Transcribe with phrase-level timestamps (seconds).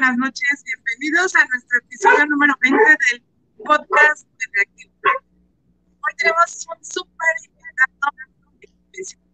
[0.00, 0.64] buenas noches.
[0.64, 2.78] Bienvenidos a nuestro episodio número 20
[3.12, 3.22] del
[3.66, 4.92] podcast de Reactivo.
[5.04, 7.34] Hoy tenemos un súper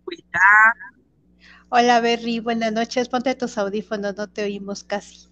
[0.09, 0.75] invitado.
[1.69, 2.41] Hola, Berry.
[2.41, 3.09] Buenas noches.
[3.09, 5.29] Ponte tus audífonos, no te oímos casi.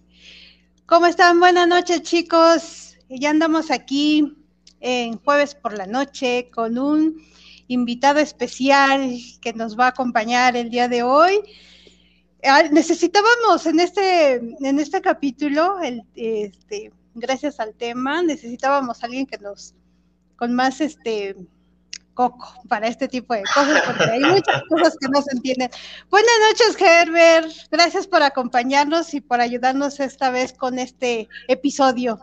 [0.85, 1.37] ¿Cómo están?
[1.41, 2.97] Buenas noches, chicos.
[3.09, 4.37] Ya andamos aquí
[4.79, 7.21] en jueves por la noche con un
[7.67, 11.41] invitado especial que nos va a acompañar el día de hoy.
[12.47, 19.25] Ah, necesitábamos en este, en este capítulo, el, este, gracias al tema, necesitábamos a alguien
[19.25, 19.73] que nos,
[20.35, 21.35] con más este
[22.13, 25.69] coco para este tipo de cosas, porque hay muchas cosas que no se entienden.
[26.09, 27.51] Buenas noches, Herbert.
[27.71, 32.19] Gracias por acompañarnos y por ayudarnos esta vez con este episodio.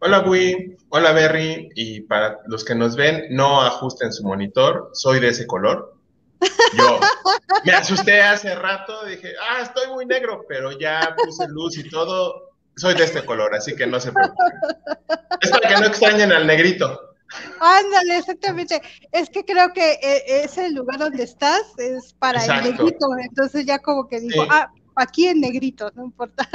[0.00, 0.76] Hola, Wii.
[0.90, 1.70] Hola, Berry.
[1.74, 4.90] Y para los que nos ven, no ajusten su monitor.
[4.92, 5.97] Soy de ese color.
[6.76, 7.00] Yo
[7.64, 12.50] me asusté hace rato, dije, ah, estoy muy negro, pero ya puse luz y todo.
[12.76, 14.46] Soy de este color, así que no se preocupen.
[15.40, 17.08] Es para que no extrañen al negrito.
[17.60, 18.80] Ándale, exactamente.
[19.10, 23.80] Es que creo que eh, ese lugar donde estás es para el negrito, entonces ya
[23.80, 26.48] como que digo, ah, aquí en negrito, no importa.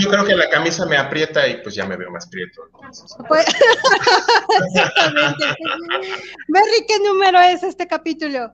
[0.00, 2.62] Yo creo que la camisa me aprieta y pues ya me veo más prieto.
[3.28, 3.46] Pues,
[4.66, 5.44] exactamente.
[6.48, 8.52] Berry, ¿qué número es este capítulo?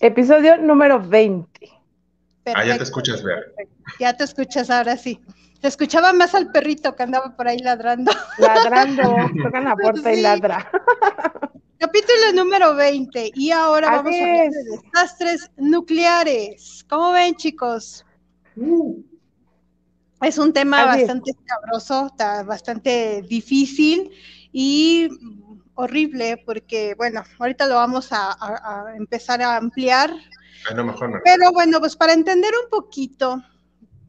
[0.00, 1.70] Episodio número 20.
[2.54, 3.52] Ah, ya te escuchas, ver.
[3.98, 5.20] Ya te escuchas ahora sí.
[5.60, 8.12] Te escuchaba más al perrito que andaba por ahí ladrando.
[8.38, 9.02] Ladrando,
[9.42, 10.70] tocan la puerta y ladra.
[11.78, 13.32] Capítulo número 20.
[13.34, 16.84] Y ahora vamos a hablar de desastres nucleares.
[16.88, 18.04] ¿Cómo ven, chicos?
[18.56, 19.02] Uh.
[20.20, 22.12] Es un tema bastante cabroso,
[22.44, 24.10] bastante difícil
[24.52, 25.08] y
[25.80, 28.36] horrible porque, bueno, ahorita lo vamos a,
[28.96, 30.12] empezar a ampliar.
[31.24, 33.40] Pero bueno, pues para entender un poquito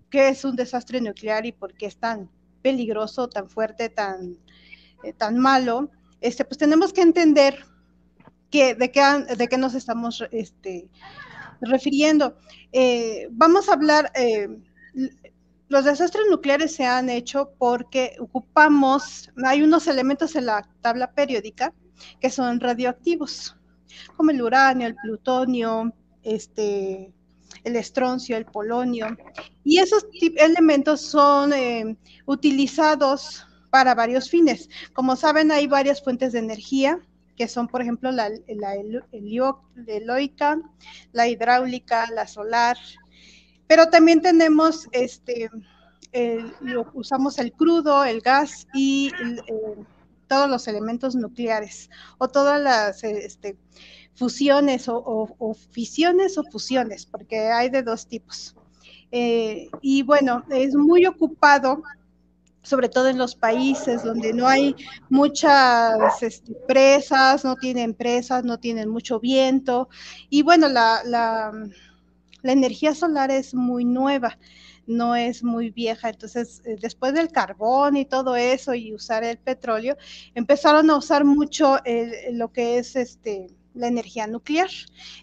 [0.09, 2.28] qué es un desastre nuclear y por qué es tan
[2.64, 4.36] peligroso, tan fuerte, tan,
[5.03, 7.64] eh, tan malo, este, pues tenemos que entender
[8.49, 9.02] que, de, qué,
[9.38, 10.89] de qué nos estamos este,
[11.61, 12.36] refiriendo.
[12.72, 14.48] Eh, vamos a hablar, eh,
[15.69, 21.73] los desastres nucleares se han hecho porque ocupamos, hay unos elementos en la tabla periódica
[22.19, 23.55] que son radioactivos,
[24.17, 25.93] como el uranio, el plutonio,
[26.23, 27.13] este,
[27.63, 29.15] el estroncio, el polonio.
[29.63, 30.05] Y esos
[30.37, 34.69] elementos son eh, utilizados para varios fines.
[34.93, 36.99] Como saben, hay varias fuentes de energía,
[37.36, 38.75] que son, por ejemplo, la, la
[39.87, 40.59] eloica,
[41.13, 42.77] la hidráulica, la solar,
[43.69, 45.47] pero también tenemos, este,
[46.93, 49.11] usamos el crudo, el gas y
[50.27, 51.87] todos los elementos nucleares
[52.17, 53.57] o todas las este,
[54.15, 58.55] fusiones o, fisiones o fusiones, porque hay de dos tipos.
[59.11, 61.83] Eh, y bueno, es muy ocupado
[62.63, 64.75] sobre todo en los países donde no hay
[65.09, 69.89] muchas este, presas, no tienen presas, no tienen mucho viento.
[70.30, 71.51] Y bueno, la, la
[72.44, 74.38] energía solar es muy nueva,
[74.88, 76.10] no es muy vieja.
[76.10, 79.98] Entonces, eh, después del carbón y todo eso y usar el petróleo,
[80.36, 81.78] empezaron a usar mucho
[82.32, 84.70] lo que es este la energía nuclear,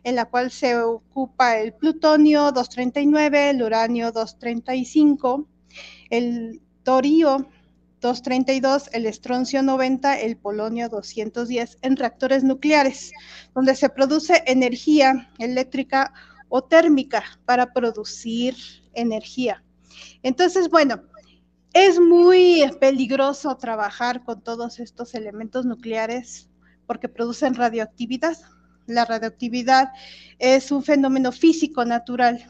[0.04, 5.46] en la cual se ocupa el plutonio 239, el uranio 235,
[6.10, 7.48] el torio
[8.00, 13.12] 232, el estroncio 90, el polonio 210 en reactores nucleares,
[13.54, 16.12] donde se produce energía eléctrica
[16.48, 18.54] o térmica para producir
[18.94, 19.62] energía.
[20.22, 21.02] Entonces, bueno,
[21.72, 26.48] es muy peligroso trabajar con todos estos elementos nucleares
[26.86, 28.36] porque producen radioactividad.
[28.86, 29.90] La radioactividad
[30.38, 32.46] es un fenómeno físico natural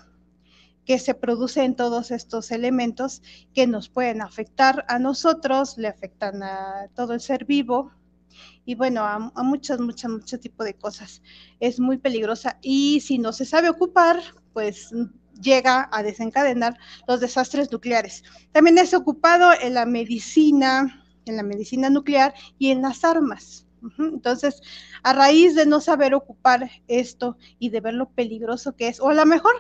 [0.85, 3.21] que se produce en todos estos elementos
[3.53, 7.91] que nos pueden afectar a nosotros, le afectan a todo el ser vivo,
[8.65, 11.23] y bueno, a, muchas, muchas, muchos tipos de cosas.
[11.61, 14.21] Es muy peligrosa y si no se sabe ocupar,
[14.53, 14.93] pues
[15.41, 18.25] llega a desencadenar los desastres nucleares.
[18.53, 23.67] También es ocupado en la medicina, en la medicina nuclear y en las armas.
[23.99, 24.63] Entonces,
[25.03, 29.11] a raíz de no saber ocupar esto y de ver lo peligroso que es, o
[29.11, 29.55] a lo mejor,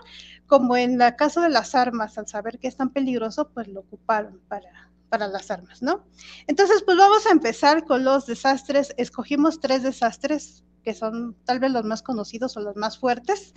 [0.46, 3.80] como en el caso de las armas, al saber que es tan peligroso, pues lo
[3.80, 6.04] ocuparon para, para las armas, ¿no?
[6.46, 8.94] Entonces, pues vamos a empezar con los desastres.
[8.96, 13.54] Escogimos tres desastres que son tal vez los más conocidos o los más fuertes.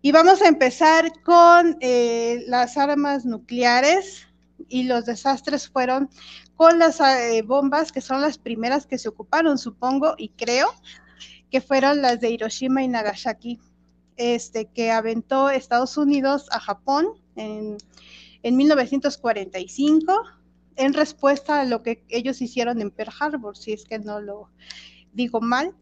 [0.00, 4.26] Y vamos a empezar con eh, las armas nucleares
[4.68, 6.08] y los desastres fueron
[6.56, 10.72] con las eh, bombas, que son las primeras que se ocuparon, supongo, y creo
[11.50, 13.60] que fueron las de Hiroshima y Nagasaki,
[14.16, 17.76] este, que aventó Estados Unidos a Japón en
[18.44, 20.22] en 1945
[20.76, 24.50] en respuesta a lo que ellos hicieron en Pearl Harbor, si es que no lo
[25.12, 25.74] digo mal.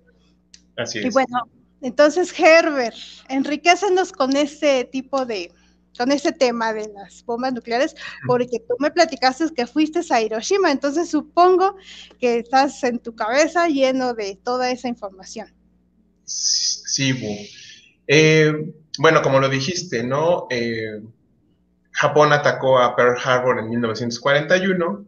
[0.77, 1.07] Así es.
[1.07, 1.49] Y bueno,
[1.81, 2.97] entonces Herbert,
[3.29, 5.51] enriquecenos con este tipo de,
[5.99, 7.95] con este tema de las bombas nucleares,
[8.27, 11.77] porque tú me platicaste que fuiste a Hiroshima, entonces supongo
[12.21, 15.53] que estás en tu cabeza lleno de toda esa información.
[16.25, 17.37] Sí, Bu.
[18.07, 18.53] Eh,
[18.99, 20.47] bueno, como lo dijiste, ¿no?
[20.51, 21.01] Eh,
[22.03, 25.05] Japón atacó a Pearl Harbor en 1941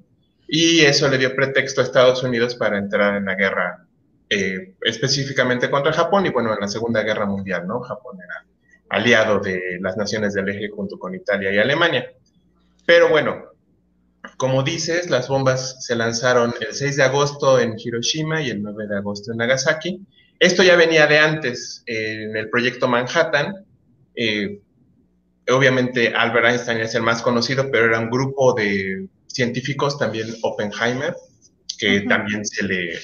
[0.47, 3.85] y eso le dio pretexto a Estados Unidos para entrar en la guerra
[4.31, 7.81] eh, específicamente contra Japón y bueno, en la Segunda Guerra Mundial, ¿no?
[7.81, 8.47] Japón era
[8.91, 12.13] aliado de las naciones del eje junto con Italia y Alemania.
[12.87, 13.43] Pero bueno,
[14.37, 18.87] como dices, las bombas se lanzaron el 6 de agosto en Hiroshima y el 9
[18.87, 20.07] de agosto en Nagasaki.
[20.39, 23.67] Esto ya venía de antes en el proyecto Manhattan.
[24.15, 24.61] Eh,
[25.51, 31.15] obviamente Albert Einstein es el más conocido, pero era un grupo de científicos, también Oppenheimer,
[31.79, 32.99] que también se le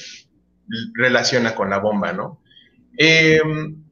[0.95, 2.43] relaciona con la bomba, ¿no?
[2.97, 3.83] Em,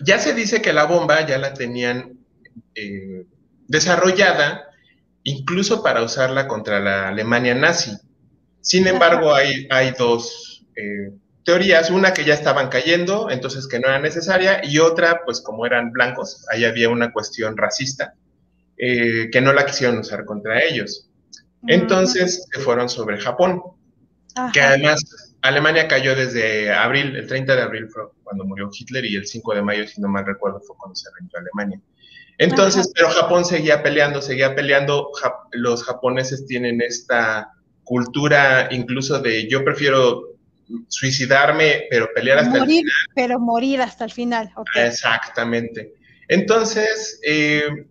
[0.00, 2.18] ya se dice que la bomba ya la tenían
[2.74, 3.26] eh,
[3.66, 4.70] desarrollada
[5.24, 7.92] incluso para usarla contra la Alemania nazi.
[8.60, 11.12] Sin embargo, hay, hay dos eh,
[11.50, 15.66] teorías, una que ya estaban cayendo, entonces que no era necesaria, y otra, pues como
[15.66, 18.14] eran blancos, ahí había una cuestión racista,
[18.78, 21.10] eh, que no la quisieron usar contra ellos.
[21.66, 23.62] Entonces se fueron sobre Japón,
[24.52, 25.02] que además
[25.42, 29.54] Alemania cayó desde abril, el 30 de abril fue cuando murió Hitler y el 5
[29.56, 31.80] de mayo, si no mal recuerdo, fue cuando se rindió Alemania.
[32.38, 35.10] Entonces, pero Japón seguía peleando, seguía peleando.
[35.50, 37.50] los japoneses tienen esta
[37.82, 40.29] cultura incluso de yo prefiero
[40.88, 42.92] suicidarme, pero pelear hasta el final.
[43.14, 44.50] Pero morir hasta el final.
[44.74, 45.94] Exactamente.
[46.28, 47.86] Entonces, eh,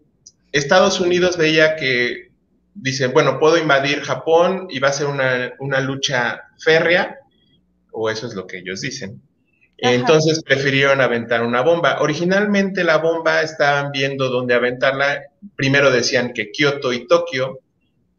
[0.51, 2.31] Estados Unidos veía que,
[2.73, 7.19] dice, bueno, puedo invadir Japón y va a ser una, una lucha férrea,
[7.91, 9.21] o eso es lo que ellos dicen.
[9.81, 12.01] Entonces prefirieron aventar una bomba.
[12.01, 15.21] Originalmente la bomba estaban viendo dónde aventarla.
[15.55, 17.59] Primero decían que Kioto y Tokio,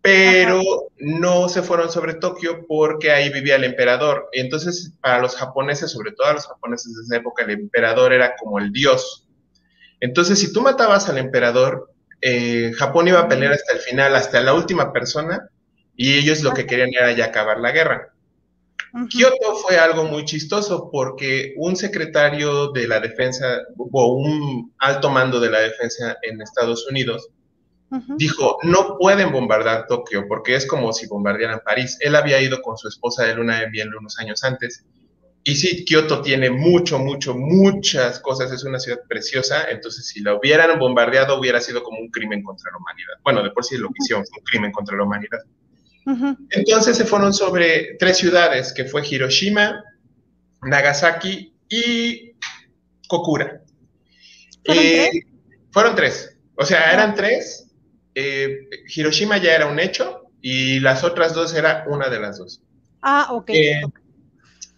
[0.03, 0.63] pero
[0.99, 4.29] no se fueron sobre Tokio porque ahí vivía el emperador.
[4.33, 8.35] Entonces, para los japoneses, sobre todo a los japoneses de esa época, el emperador era
[8.37, 9.27] como el dios.
[10.01, 11.93] Entonces, si tú matabas al emperador,
[12.23, 15.51] eh, Japón iba a pelear hasta el final, hasta la última persona,
[15.97, 18.15] y ellos lo que querían era ya acabar la guerra.
[19.09, 25.39] Kioto fue algo muy chistoso porque un secretario de la defensa o un alto mando
[25.39, 27.31] de la defensa en Estados Unidos
[28.17, 31.97] dijo, no pueden bombardear Tokio porque es como si bombardearan París.
[32.01, 34.85] Él había ido con su esposa de luna de miel unos años antes.
[35.43, 40.35] Y sí, Kioto tiene mucho, mucho, muchas cosas, es una ciudad preciosa, entonces si la
[40.35, 43.15] hubieran bombardeado hubiera sido como un crimen contra la humanidad.
[43.25, 45.39] Bueno, de por sí lo que hicieron fue un crimen contra la humanidad.
[46.51, 49.83] Entonces se fueron sobre tres ciudades, que fue Hiroshima,
[50.63, 52.33] Nagasaki y
[53.09, 53.63] Kokura.
[54.65, 55.25] ¿Fueron, eh, tres?
[55.71, 56.37] fueron tres?
[56.57, 57.70] O sea, eran tres,
[58.15, 62.63] eh, Hiroshima ya era un hecho y las otras dos era una de las dos.
[63.03, 63.51] Ah, ok.
[63.51, 63.83] Eh,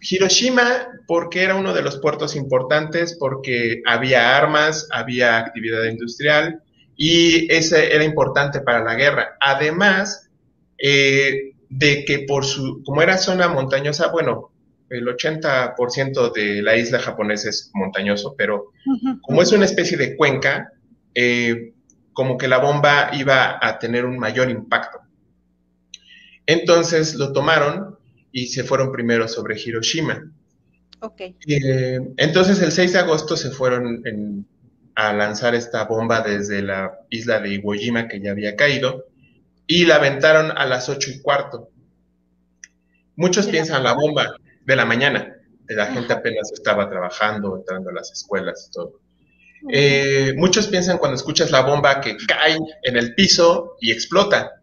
[0.01, 6.61] Hiroshima, porque era uno de los puertos importantes, porque había armas, había actividad industrial
[6.95, 9.37] y ese era importante para la guerra.
[9.39, 10.29] Además
[10.77, 14.51] eh, de que por su, como era zona montañosa, bueno,
[14.89, 18.71] el 80% de la isla japonesa es montañoso, pero
[19.21, 20.71] como es una especie de cuenca,
[21.15, 21.73] eh,
[22.13, 24.99] como que la bomba iba a tener un mayor impacto.
[26.45, 27.97] Entonces lo tomaron
[28.31, 30.31] y se fueron primero sobre Hiroshima.
[30.99, 31.35] Okay.
[31.47, 34.47] Eh, entonces el 6 de agosto se fueron
[34.95, 39.05] a lanzar esta bomba desde la isla de Iwo Jima que ya había caído
[39.67, 41.69] y la aventaron a las 8 y cuarto.
[43.15, 45.35] Muchos piensan la bomba de la mañana,
[45.67, 49.02] la gente apenas estaba trabajando, entrando a las escuelas y todo.
[49.69, 54.61] Eh, muchos piensan cuando escuchas la bomba que cae en el piso y explota,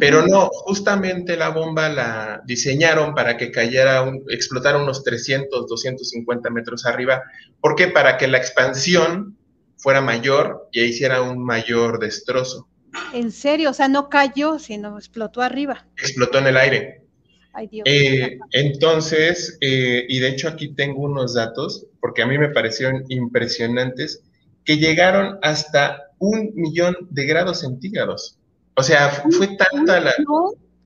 [0.00, 6.50] pero no, justamente la bomba la diseñaron para que cayera, un, explotara unos 300, 250
[6.50, 7.22] metros arriba.
[7.60, 7.86] ¿Por qué?
[7.86, 9.38] Para que la expansión
[9.76, 12.68] fuera mayor y hiciera un mayor destrozo.
[13.12, 15.86] En serio, o sea, no cayó, sino explotó arriba.
[15.96, 17.05] Explotó en el aire.
[17.56, 17.84] Ay, Dios.
[17.88, 23.04] Eh, entonces, eh, y de hecho aquí tengo unos datos, porque a mí me parecieron
[23.08, 24.22] impresionantes,
[24.62, 28.38] que llegaron hasta un millón de grados centígrados.
[28.74, 30.12] O sea, fue tanta la...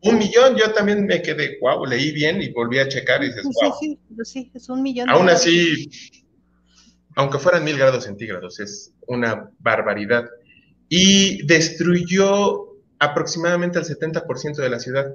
[0.03, 3.43] Un millón, yo también me quedé, wow, leí bien y volví a checar y dices,
[3.45, 3.75] wow.
[3.79, 5.11] Sí, sí, sí, es un millón.
[5.11, 5.91] Aún así,
[7.17, 10.25] aunque fueran mil grados centígrados, es una barbaridad
[10.89, 15.15] y destruyó aproximadamente al 70% de la ciudad.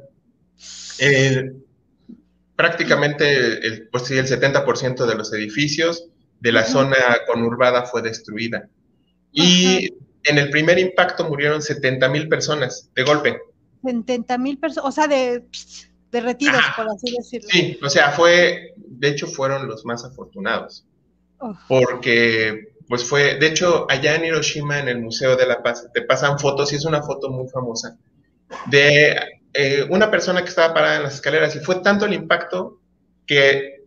[2.55, 6.07] Prácticamente el, pues sí, el 70% de los edificios
[6.39, 6.97] de la zona
[7.27, 8.67] conurbada fue destruida.
[9.31, 9.89] Y
[10.23, 13.39] en el primer impacto murieron 70 mil personas de golpe.
[13.83, 15.43] 70 mil personas, o sea, de,
[16.11, 17.49] de retiros, por así decirlo.
[17.51, 20.85] Sí, o sea, fue, de hecho, fueron los más afortunados.
[21.67, 26.01] Porque, pues fue, de hecho, allá en Hiroshima, en el Museo de la Paz, te
[26.01, 27.97] pasan fotos, y es una foto muy famosa,
[28.67, 29.15] de
[29.55, 32.79] eh, una persona que estaba parada en las escaleras, y fue tanto el impacto
[33.25, 33.83] que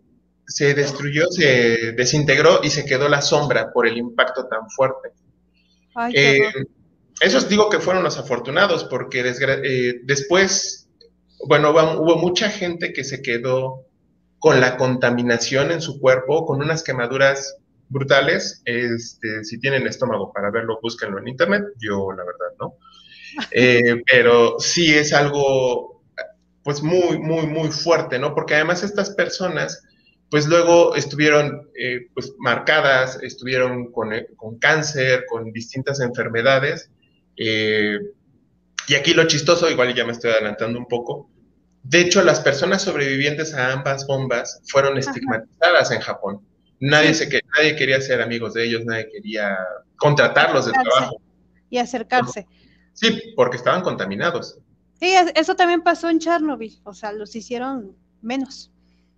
[0.46, 5.10] se destruyó, se desintegró y se quedó la sombra por el impacto tan fuerte.
[6.14, 6.50] Eh,
[7.20, 10.88] esos digo que fueron los afortunados, porque eh, después,
[11.46, 13.84] bueno, hubo mucha gente que se quedó
[14.38, 17.56] con la contaminación en su cuerpo, con unas quemaduras
[17.88, 18.62] brutales.
[18.64, 21.64] Este, si tienen estómago para verlo, búsquenlo en internet.
[21.78, 22.76] Yo, la verdad, no.
[23.50, 26.02] Eh, pero sí es algo,
[26.62, 28.34] pues muy, muy, muy fuerte, ¿no?
[28.34, 29.82] Porque además estas personas,
[30.30, 36.90] pues luego estuvieron, eh, pues marcadas, estuvieron con, eh, con, cáncer, con distintas enfermedades.
[37.36, 41.30] y aquí lo chistoso, igual ya me estoy adelantando un poco,
[41.88, 46.46] de hecho, las personas sobrevivientes a ambas bombas fueron estigmatizadas en Japón.
[46.80, 49.56] Nadie, se que, nadie quería ser amigos de ellos, nadie quería
[49.96, 51.20] contratarlos de trabajo.
[51.70, 52.46] Y acercarse.
[52.98, 54.58] Sí, porque estaban contaminados.
[54.98, 58.72] Sí, eso también pasó en Chernobyl, o sea, los hicieron menos.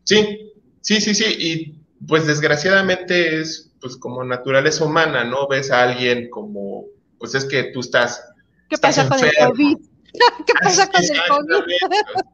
[0.05, 5.49] Sí, sí, sí, sí, y pues desgraciadamente es pues como naturaleza humana, ¿no?
[5.49, 6.85] Ves a alguien como,
[7.19, 8.23] pues es que tú estás...
[8.69, 9.77] ¿Qué pasa con el COVID?
[10.47, 11.75] ¿Qué pasa con el COVID?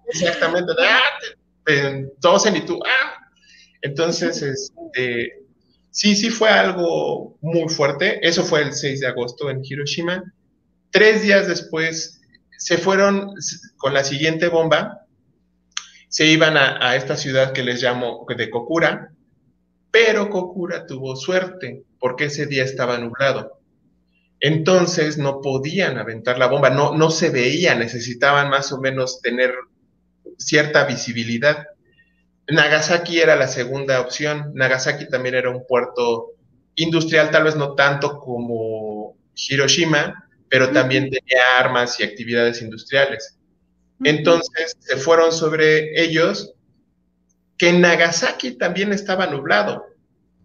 [0.09, 0.73] Exactamente.
[0.81, 1.01] Ah,
[2.21, 3.31] todos en y tú, ah.
[3.83, 5.45] Entonces, este,
[5.91, 8.19] sí, sí fue algo muy fuerte.
[8.27, 10.25] Eso fue el 6 de agosto en Hiroshima.
[10.91, 12.21] Tres días después
[12.59, 13.35] se fueron
[13.77, 15.07] con la siguiente bomba,
[16.09, 19.13] se iban a, esta ciudad que les llamo de Kokura,
[19.91, 23.61] pero Kokura tuvo suerte porque ese día estaba nublado.
[24.41, 29.55] Entonces no podían aventar la bomba, no, no se veía, necesitaban más o menos tener
[30.39, 31.67] cierta visibilidad.
[32.49, 34.53] Nagasaki era la segunda opción.
[34.55, 36.33] Nagasaki también era un puerto
[36.77, 43.37] industrial, tal vez no tanto como Hiroshima, pero también tenía armas y actividades industriales.
[44.05, 46.53] Entonces se fueron sobre ellos,
[47.59, 49.87] que en Nagasaki también estaba nublado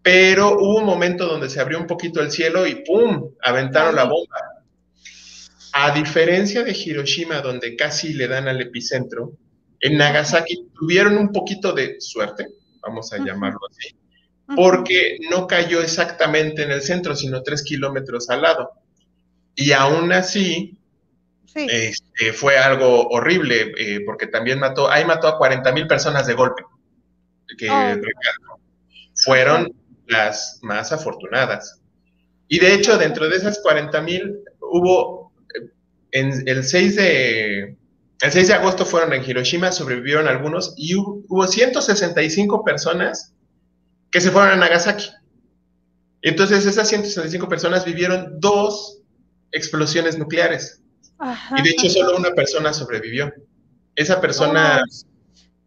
[0.02, 3.32] pero hubo un momento donde se abrió un poquito el cielo y ¡pum!
[3.44, 4.64] aventaron la bomba.
[5.74, 9.34] A diferencia de Hiroshima, donde casi le dan al epicentro,
[9.80, 12.48] en Nagasaki tuvieron un poquito de suerte,
[12.82, 13.96] vamos a llamarlo así,
[14.56, 18.72] porque no cayó exactamente en el centro, sino tres kilómetros al lado.
[19.56, 20.78] Y aún así,
[21.56, 26.34] este, fue algo horrible, eh, porque también mató, ahí mató a 40 mil personas de
[26.34, 26.64] golpe.
[27.58, 27.96] Que oh.
[29.16, 29.74] fueron
[30.08, 31.82] las más afortunadas.
[32.48, 35.70] Y de hecho, dentro de esas 40 mil, hubo, eh,
[36.12, 37.78] en el 6 de,
[38.22, 43.34] el 6 de agosto fueron en Hiroshima, sobrevivieron algunos, y hubo, 165 personas
[44.12, 45.10] que se fueron a Nagasaki.
[46.22, 49.01] Entonces, esas 165 personas vivieron dos
[49.52, 50.82] explosiones nucleares.
[51.58, 53.34] y de hecho, solo una persona sobrevivió.
[53.96, 54.84] Esa persona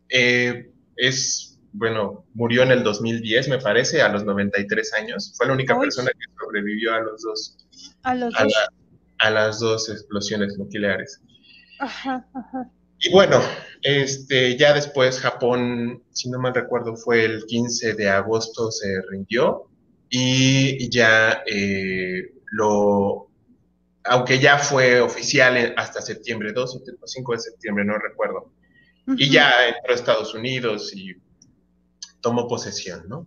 [0.09, 5.35] eh, es bueno, murió en el 2010, me parece, a los 93 años.
[5.37, 7.57] Fue la única persona que sobrevivió a los dos.
[8.05, 8.33] A, los
[9.19, 11.21] a, las dos explosiones nucleares.
[13.01, 13.43] Y bueno,
[13.83, 19.69] este, ya después Japón, si no mal recuerdo, fue el 15 de agosto, se rindió
[20.09, 23.31] y ya eh, lo,
[24.05, 28.53] aunque ya fue oficial hasta septiembre 2 o 5 de septiembre, no recuerdo.
[29.17, 31.15] Y ya entró a Estados Unidos y
[32.21, 33.27] tomó posesión, ¿no?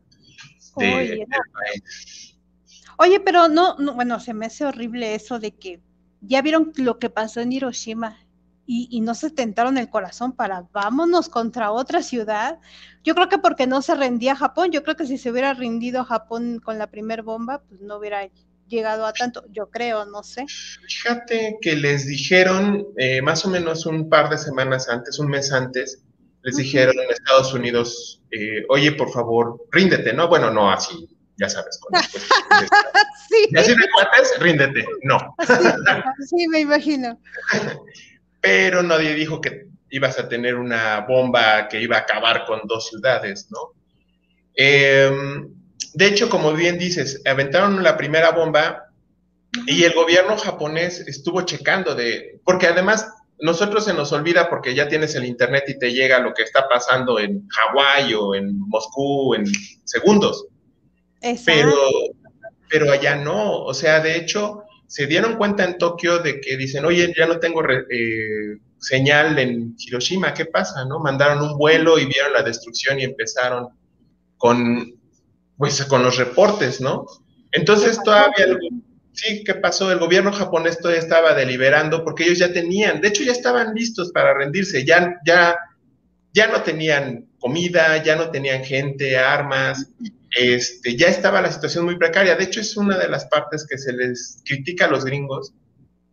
[2.99, 5.81] Oye, pero no, bueno, se me hace horrible eso de que
[6.21, 8.17] ya vieron lo que pasó en Hiroshima
[8.69, 12.59] y, no se tentaron el corazón para vámonos contra otra ciudad.
[13.01, 16.03] Yo creo que porque no se rendía Japón, yo creo que si se hubiera rendido
[16.03, 18.29] Japón con la primera bomba, pues no hubiera
[18.67, 20.45] llegado a tanto, yo creo, no sé.
[20.87, 25.51] Fíjate que les dijeron eh, más o menos un par de semanas antes, un mes
[25.51, 26.03] antes,
[26.43, 30.27] les dijeron en Estados Unidos, eh, oye, por favor, ríndete, ¿no?
[30.27, 31.77] Bueno, no así, ya sabes.
[31.79, 31.99] Con
[33.29, 33.47] sí.
[33.49, 35.35] Y así de cuates, ríndete, no.
[36.29, 37.19] sí, me imagino.
[38.41, 42.89] Pero nadie dijo que ibas a tener una bomba que iba a acabar con dos
[42.89, 43.73] ciudades, ¿no?
[44.55, 45.53] Em,
[45.93, 48.91] de hecho, como bien dices, aventaron la primera bomba
[49.65, 53.07] Y el gobierno japonés estuvo checando de, porque además
[53.39, 56.67] nosotros se nos olvida porque ya tienes el internet y te llega lo que está
[56.67, 59.45] pasando en Hawái o en Moscú en
[59.83, 60.47] segundos.
[61.45, 61.73] Pero,
[62.69, 66.85] pero allá no, o sea, de hecho, se dieron cuenta en Tokio de que dicen,
[66.85, 70.85] oye, ya no tengo eh, señal en Hiroshima, ¿qué pasa?
[70.85, 70.99] ¿No?
[70.99, 73.69] Mandaron un vuelo y vieron la destrucción y empezaron
[74.37, 74.96] con,
[75.57, 77.05] pues, con los reportes, ¿no?
[77.51, 78.57] Entonces todavía,
[79.13, 79.91] sí, ¿qué pasó?
[79.91, 84.11] El gobierno japonés todavía estaba deliberando porque ellos ya tenían, de hecho ya estaban listos
[84.11, 85.57] para rendirse, ya, ya,
[86.33, 89.87] ya no tenían comida, ya no tenían gente, armas,
[90.31, 92.35] este, ya estaba la situación muy precaria.
[92.35, 95.53] De hecho, es una de las partes que se les critica a los gringos,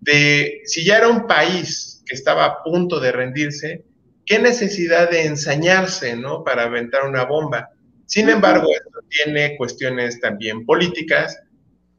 [0.00, 3.84] de si ya era un país que estaba a punto de rendirse,
[4.26, 6.44] qué necesidad de ensañarse, ¿no?
[6.44, 7.70] Para aventar una bomba.
[8.06, 11.38] Sin embargo, esto tiene cuestiones también políticas,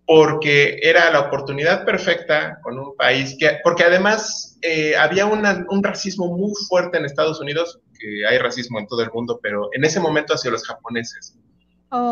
[0.06, 6.28] porque era la oportunidad perfecta con un país que, porque además eh, había un racismo
[6.38, 10.00] muy fuerte en Estados Unidos, que hay racismo en todo el mundo, pero en ese
[10.00, 11.38] momento hacia los japoneses.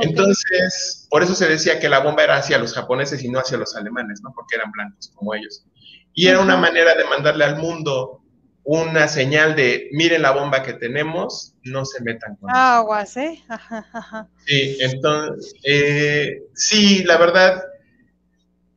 [0.01, 3.57] Entonces, por eso se decía que la bomba era hacia los japoneses y no hacia
[3.57, 4.31] los alemanes, ¿no?
[4.33, 5.65] Porque eran blancos como ellos.
[6.13, 8.22] Y era una manera de mandarle al mundo
[8.63, 13.43] una señal de, miren la bomba que tenemos, no se metan con Aguas, ¿eh?
[13.49, 14.29] Ajá, ajá.
[14.45, 17.63] Sí, entonces, eh, sí, la verdad,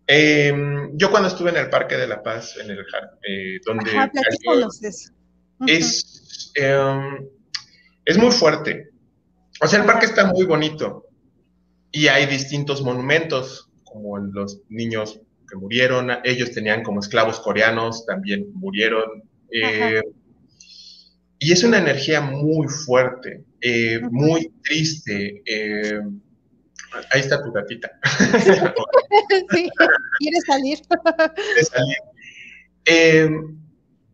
[0.07, 4.11] em, yo cuando estuve en el Parque de la Paz, en el eh, donde Ajá,
[5.67, 7.29] es, em,
[8.05, 8.91] es muy fuerte.
[9.63, 11.07] O sea, el parque está muy bonito
[11.91, 18.51] y hay distintos monumentos, como los niños que murieron, ellos tenían como esclavos coreanos, también
[18.55, 19.23] murieron.
[19.63, 20.03] Eh,
[21.39, 25.43] y es una energía muy fuerte, eh, muy triste.
[25.45, 26.01] Eh,
[27.13, 27.91] ahí está tu gatita.
[29.53, 29.71] sí,
[30.19, 30.79] quiere salir.
[31.35, 31.99] quiere salir.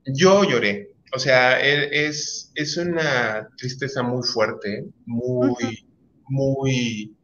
[0.06, 5.86] yo lloré, o sea, e, es, es una tristeza muy fuerte, muy,
[6.28, 7.16] muy...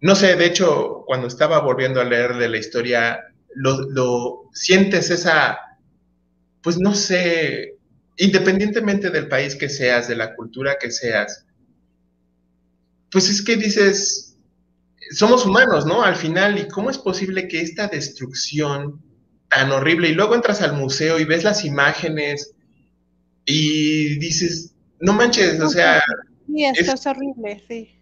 [0.00, 3.18] No sé, de hecho, cuando estaba volviendo a leer de la historia,
[3.54, 5.58] lo, sientes esa,
[6.62, 7.76] pues no sé,
[8.16, 11.46] independientemente del país que seas, de la cultura que seas,
[13.10, 14.36] pues es que dices,
[15.10, 16.02] somos humanos, ¿no?
[16.02, 19.02] Al final, ¿y cómo es posible que esta destrucción
[19.48, 22.54] tan horrible, y luego entras al museo y ves las imágenes
[23.44, 26.02] y dices, no manches, o sea...
[26.46, 27.94] Sí, esto es, horrible, sí.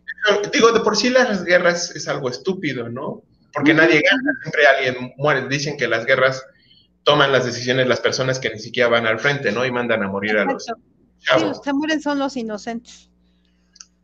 [0.52, 3.22] Digo, de por sí las guerras es algo estúpido, ¿no?
[3.52, 5.48] Porque nadie gana, siempre alguien muere.
[5.48, 6.44] Dicen que las guerras
[7.06, 9.64] toman las decisiones las personas que ni siquiera van al frente, ¿no?
[9.64, 10.66] Y mandan a morir a los
[11.18, 13.08] Sí, los que mueren son los inocentes.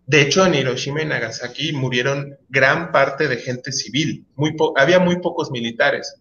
[0.06, 4.24] De hecho, en Hiroshima y Nagasaki murieron gran parte de gente civil.
[4.36, 6.14] Muy había muy pocos militares,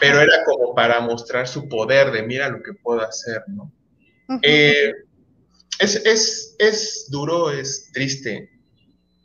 [0.00, 3.70] pero era como para mostrar su poder de mira lo que puedo hacer, ¿no?
[4.42, 4.92] Eh,
[5.78, 8.50] es, duro, es triste.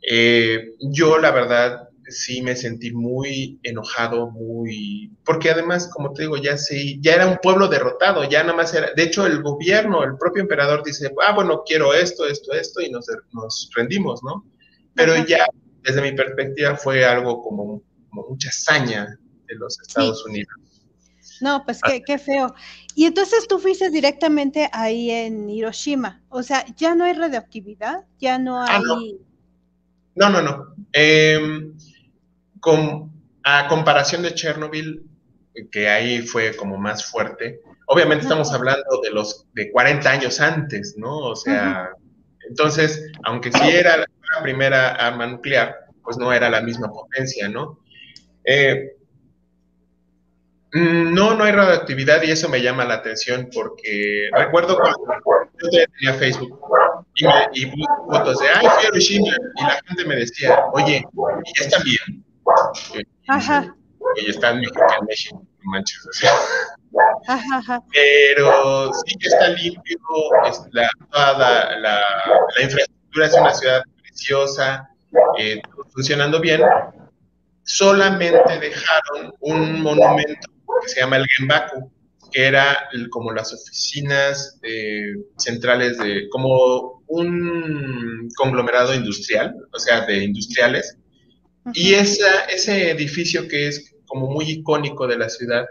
[0.06, 5.10] Eh, yo, la verdad, sí me sentí muy enojado, muy...
[5.24, 8.74] Porque además, como te digo, ya sí, ya era un pueblo derrotado, ya nada más
[8.74, 8.92] era...
[8.94, 12.90] De hecho, el gobierno, el propio emperador dice, ah, bueno, quiero esto, esto, esto, y
[12.90, 14.44] nos, nos rendimos, ¿no?
[14.94, 15.44] Pero ya,
[15.82, 20.52] desde mi perspectiva, fue algo como, mucha hazaña de los Estados Unidos.
[21.40, 22.54] No, pues qué, qué feo.
[22.94, 26.22] Y entonces tú fuiste directamente ahí en Hiroshima.
[26.28, 29.18] O sea, ya no hay radioactividad, ya no ah, hay.
[30.14, 30.30] no.
[30.30, 31.74] no, no, em,
[32.62, 33.10] con,
[33.42, 35.02] a comparación de Chernobyl,
[35.72, 40.94] que ahí fue como más fuerte, obviamente estamos hablando de los de 40 años antes,
[40.96, 41.18] ¿no?
[41.18, 41.90] O sea,
[42.48, 44.06] entonces, aunque sí era la
[44.42, 47.80] primera arma nuclear, pues no era la misma potencia, ¿no?
[48.44, 48.92] Eh,
[50.74, 55.22] Mm, no, no hay radioactividad y eso me llama la atención porque recuerdo cuando
[55.70, 56.58] yo tenía Facebook
[57.14, 61.04] y, me, y fotos de, ay, fui a Hiroshima y la gente me decía, oye,
[61.44, 62.21] ¿y ya están bien?
[63.28, 63.74] Ajá.
[64.16, 64.70] Y están en
[65.08, 66.32] México, manches, o sea.
[67.28, 69.98] Ajá, Pero sí que está limpio,
[70.46, 74.88] es la, toda la, la, infraestructura es una ciudad preciosa,
[75.38, 75.60] eh,
[75.94, 76.60] funcionando bien.
[77.64, 80.50] Solamente dejaron un monumento
[80.82, 81.90] que se llama el Genbaku,
[82.32, 90.24] que era como las oficinas eh, centrales de, como un conglomerado industrial, o sea, de
[90.24, 90.96] industriales.
[91.74, 95.66] Y esa, ese edificio que es como muy icónico de la ciudad,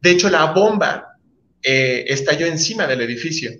[0.00, 1.16] de hecho la bomba
[1.62, 3.50] eh, estalló encima del edificio.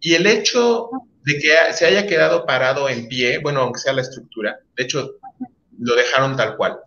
[0.00, 0.90] Y el hecho
[1.24, 5.16] de que se haya quedado parado en pie, bueno, aunque sea la estructura, de hecho
[5.78, 6.78] lo dejaron tal cual.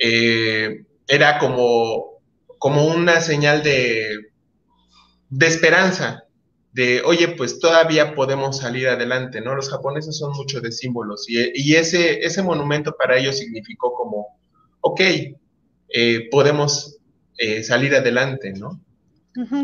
[0.00, 2.20] Eh, era como,
[2.58, 4.08] como una señal de,
[5.30, 6.24] de esperanza,
[6.78, 9.56] de, oye, pues todavía podemos salir adelante, ¿no?
[9.56, 14.38] Los japoneses son mucho de símbolos y, ese, ese monumento para ellos significó como,
[14.80, 15.00] ok,
[15.88, 17.00] eh, podemos
[17.36, 18.80] eh, salir adelante, ¿no?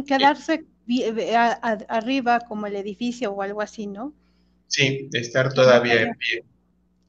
[0.09, 0.65] quedarse
[1.89, 4.13] arriba como el edificio o algo así, ¿no?
[4.67, 6.45] Sí, estar todavía en pie.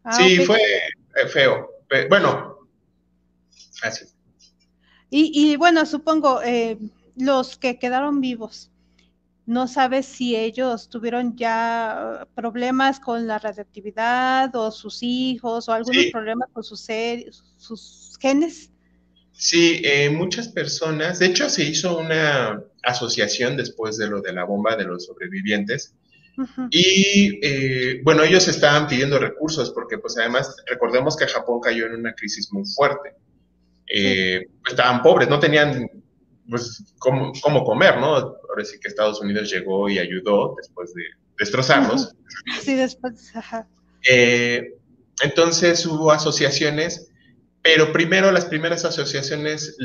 [0.03, 1.67] Ah, sí, fue eh, feo.
[2.09, 2.59] Bueno,
[3.81, 4.05] así.
[5.09, 6.41] Y, bueno, supongo,
[7.15, 8.69] los que quedaron vivos,
[9.45, 16.05] no sabes si ellos tuvieron ya problemas con la radioactividad o sus hijos o algunos
[16.11, 16.87] problemas con sus,
[17.57, 18.71] sus genes.
[19.33, 24.45] Sí, eh, muchas personas, de hecho se hizo una asociación después de lo de la
[24.45, 25.93] bomba de los sobrevivientes
[26.69, 31.93] y eh, bueno, ellos estaban pidiendo recursos porque pues además recordemos que Japón cayó en
[31.93, 33.13] una crisis muy fuerte.
[33.87, 35.89] Eh, estaban pobres, no tenían
[36.49, 38.15] pues cómo, comer, ¿no?
[38.15, 41.03] Ahora sí que Estados Unidos llegó y ayudó después de
[41.37, 42.13] destrozarlos.
[42.61, 43.67] Sí, después, ajá.
[45.21, 47.09] entonces hubo asociaciones
[47.65, 49.75] pero primero las primeras asociaciones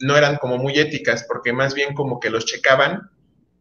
[0.00, 3.12] no eran como muy éticas, porque más bien como que los checaban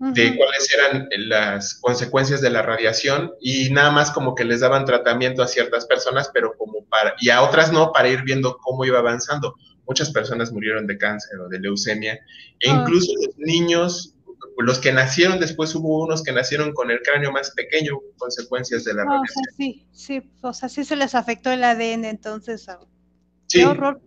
[0.01, 4.83] de cuáles eran las consecuencias de la radiación y nada más como que les daban
[4.83, 8.83] tratamiento a ciertas personas, pero como para, y a otras no, para ir viendo cómo
[8.83, 9.55] iba avanzando.
[9.87, 12.15] Muchas personas murieron de cáncer o de leucemia,
[12.59, 12.79] e ah.
[12.81, 14.15] incluso los niños,
[14.57, 18.95] los que nacieron después, hubo unos que nacieron con el cráneo más pequeño, consecuencias de
[18.95, 19.23] la radiación.
[19.23, 22.65] O sea, sí, sí, o sea, sí se les afectó el ADN entonces.
[23.49, 24.01] Qué horror.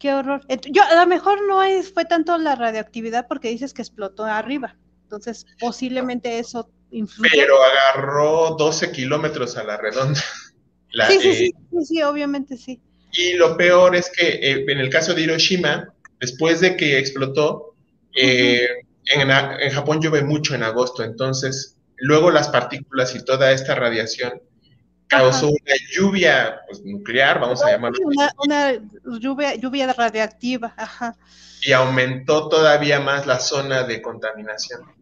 [0.00, 0.40] Qué horror.
[0.72, 4.76] Yo, a lo mejor no es, fue tanto la radioactividad porque dices que explotó arriba.
[5.12, 7.30] Entonces, posiblemente eso influye.
[7.34, 10.18] Pero agarró 12 kilómetros a la redonda.
[11.08, 11.34] sí, sí,
[11.70, 12.80] sí, sí, obviamente sí.
[13.12, 17.74] Y lo peor es que eh, en el caso de Hiroshima, después de que explotó,
[18.16, 18.66] eh,
[19.04, 24.40] en, en, Japón llueve mucho en agosto, entonces luego las partículas y toda esta radiación
[25.08, 27.98] causó una lluvia pues, nuclear, vamos a llamarlo.
[28.02, 28.72] Una, una
[29.18, 31.16] lluvia, lluvia radiactiva, ajá.
[31.60, 35.01] Y aumentó todavía más la zona de contaminación.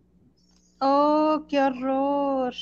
[0.80, 2.54] Oh, qué horror.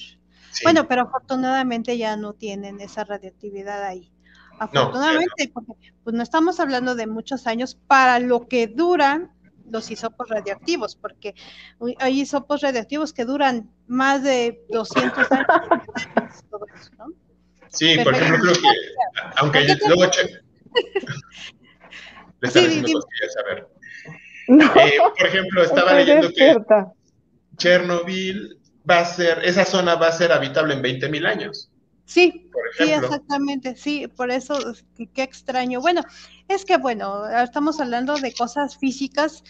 [0.65, 4.11] Bueno, pero afortunadamente ya no tienen esa radioactividad ahí.
[4.59, 9.31] Afortunadamente, porque pues no estamos hablando de muchos años para lo que duran
[9.71, 11.35] los hisopos radioactivos, porque
[11.99, 15.47] hay hisopos radioactivos que duran más de 200 años.
[16.51, 17.07] todo eso, ¿no?
[17.69, 18.69] Sí, por ejemplo, creo que,
[19.37, 20.03] aunque luego...
[22.41, 23.69] Le están sí, haciendo a ver.
[24.49, 26.57] Eh, por ejemplo, estaba leyendo que
[27.59, 31.71] Chernobyl va a ser, esa zona va a ser habitable en 20 mil años.
[32.07, 34.59] Sí, sí, exactamente, sí, por eso,
[35.13, 35.81] qué extraño.
[35.83, 36.01] Bueno,
[36.49, 39.45] es que bueno, estamos hablando de cosas físicas,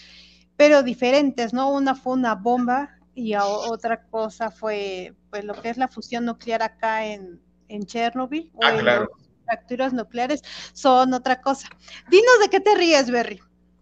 [0.57, 1.73] pero diferentes, ¿no?
[1.73, 6.63] Una fue una bomba y otra cosa fue, pues, lo que es la fusión nuclear
[6.63, 9.09] acá en, en Chernobyl ah, o en las
[9.45, 10.43] fracturas nucleares
[10.73, 11.69] son otra cosa.
[12.11, 13.41] Dinos de qué te ríes, Berry.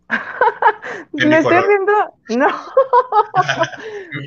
[1.13, 1.93] Me estoy riendo,
[2.29, 2.49] no,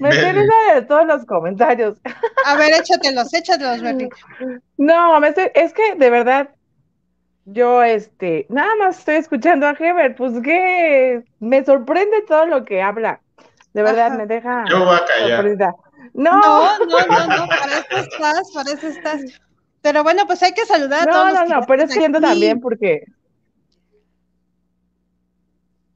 [0.01, 1.97] me estoy riendo de todos los comentarios.
[2.45, 4.09] A ver, échatelos, échatelos, Berry.
[4.77, 6.49] No, me estoy, es que de verdad,
[7.45, 12.81] yo, este, nada más estoy escuchando a Heber, pues que me sorprende todo lo que
[12.81, 13.21] habla.
[13.73, 14.65] De verdad, me deja.
[14.69, 15.75] Yo voy a callar.
[16.13, 16.41] No.
[16.41, 19.21] no, no, no, no, para eso estás, para eso estás.
[19.81, 21.33] Pero bueno, pues hay que saludar a todos.
[21.33, 23.05] No, no, no, pero es siendo también porque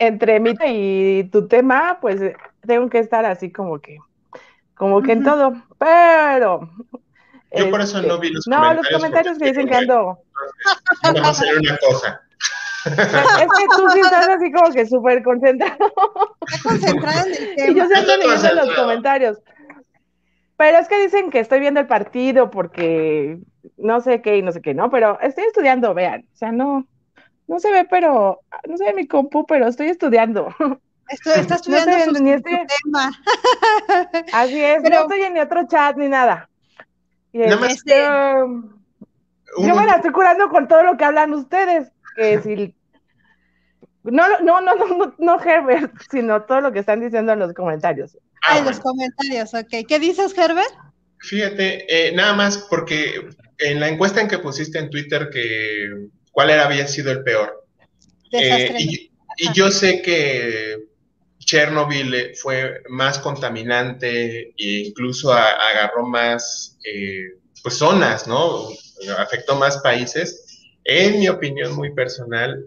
[0.07, 2.21] entre mí y tu tema, pues
[2.65, 3.97] tengo que estar así como que,
[4.75, 6.69] como que en todo, pero...
[7.55, 8.47] Yo por eso no vi los comentarios.
[8.47, 10.19] No, los comentarios que dicen que ando...
[11.03, 12.21] Vamos a hacer una cosa.
[12.85, 15.77] Es que tú sí estás así como que súper concentrado.
[16.47, 17.71] Está concentrado en el tema.
[17.71, 19.37] Y yo sí ando leyendo los comentarios.
[20.57, 23.39] Pero es que dicen que estoy viendo el partido porque
[23.77, 24.89] no sé qué y no sé qué, ¿no?
[24.89, 26.25] Pero estoy estudiando, vean.
[26.33, 26.85] O sea, no,
[27.47, 30.53] no se ve, pero, no se ve mi compu, pero estoy estudiando.
[31.10, 32.65] Estoy, está estudiando ni este...
[32.84, 33.12] tema.
[34.34, 34.95] Así es, pero...
[34.95, 36.49] no estoy en ni otro chat ni nada.
[37.32, 38.06] Y este...
[39.58, 42.75] Yo me la estoy curando con todo lo que hablan ustedes, que si
[44.03, 47.53] no, no, no, no, no, no Herbert, sino todo lo que están diciendo en los
[47.53, 48.17] comentarios.
[48.41, 49.88] Ah, en los comentarios, ok.
[49.88, 50.73] ¿Qué dices, Herbert?
[51.19, 53.29] Fíjate, eh, nada más porque
[53.60, 57.65] en la encuesta en que pusiste en Twitter que cuál era, había sido el peor.
[58.34, 59.10] Eh, y,
[59.56, 60.78] yo sé que
[61.39, 66.78] Chernobyl eh, fue más contaminante e incluso agarró más
[67.63, 68.67] pues zonas, ¿no?
[69.17, 70.65] Afectó más países.
[70.84, 72.63] En mi opinión muy personal,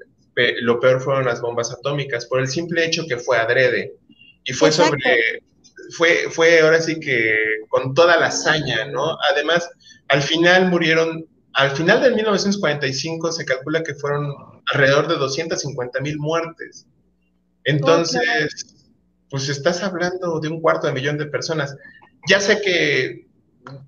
[0.61, 3.95] lo peor fueron las bombas atómicas, por el simple hecho que fue adrede.
[4.45, 5.43] Y fue sobre,
[5.97, 7.37] fue, fue ahora sí que
[7.69, 9.17] con toda la hazaña, ¿no?
[9.33, 9.69] Además,
[10.09, 14.31] al final murieron, al final del 1945 se calcula que fueron
[14.73, 16.87] alrededor de 250 mil muertes.
[17.65, 18.77] Entonces,
[19.31, 21.75] pues estás hablando de un cuarto de millón de personas.
[22.29, 23.27] Ya sé que,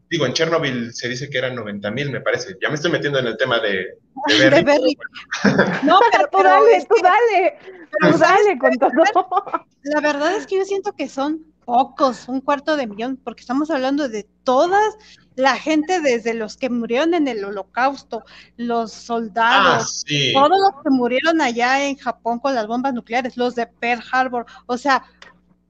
[0.09, 2.57] digo, en Chernobyl se dice que eran 90 mil, me parece.
[2.61, 4.97] Ya me estoy metiendo en el tema de, de Berry.
[5.85, 7.59] No, pero, tú dale, tú dale,
[8.01, 9.67] tú dale con todo.
[9.83, 13.71] La verdad es que yo siento que son pocos, un cuarto de millón, porque estamos
[13.71, 14.97] hablando de todas
[15.37, 18.25] la gente desde los que murieron en el holocausto,
[18.57, 23.55] los soldados, ah, todos los que murieron allá en Japón con las bombas nucleares, los
[23.55, 25.05] de Pearl Harbor, o sea...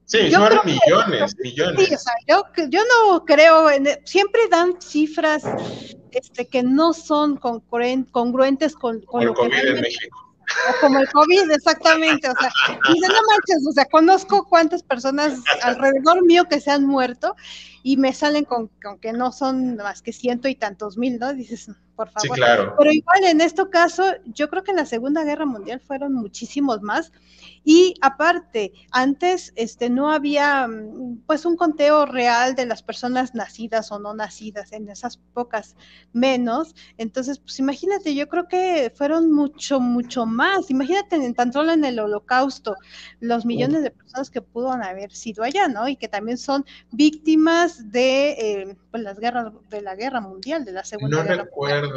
[0.04, 1.92] Sí, yo millones, millones.
[1.92, 5.42] o sea, yo, yo, no creo, en, siempre dan cifras
[6.12, 10.27] este, que no son congruentes con, con lo COVID que en México
[10.80, 12.28] como el COVID, exactamente.
[12.28, 12.50] O sea,
[12.92, 17.34] dice, no manches, o sea, conozco cuántas personas alrededor mío que se han muerto
[17.82, 21.32] y me salen con, con, que no son más que ciento y tantos mil, ¿no?
[21.32, 22.36] Dices, por favor.
[22.36, 22.74] Sí, claro.
[22.78, 26.82] Pero igual en este caso, yo creo que en la Segunda Guerra Mundial fueron muchísimos
[26.82, 27.12] más.
[27.70, 33.92] Y aparte, antes este, no había mm, pues un conteo real de las personas nacidas
[33.92, 35.76] o no nacidas, en esas pocas
[36.14, 36.74] menos.
[36.96, 40.70] Entonces, pues imagínate, yo creo que fueron mucho, mucho más.
[40.70, 42.74] Imagínate en tan solo en el holocausto,
[43.20, 45.86] los millones de personas que pudo haber sido allá, ¿no?
[45.88, 50.72] Y que también son víctimas de eh, pues, las guerras, de la guerra mundial, de
[50.72, 51.88] la Segunda Guerra Mundial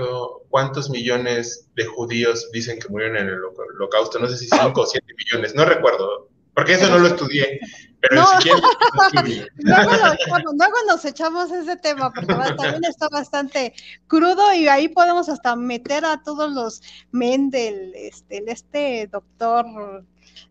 [0.51, 4.85] cuántos millones de judíos dicen que murieron en el holocausto, no sé si 5 o
[4.85, 7.59] 7 millones, no recuerdo, porque eso no lo estudié,
[8.01, 8.61] pero si quieren,
[9.57, 13.73] luego, nos echamos ese tema, porque también está bastante
[14.07, 20.03] crudo y ahí podemos hasta meter a todos los Mendel, este, este doctor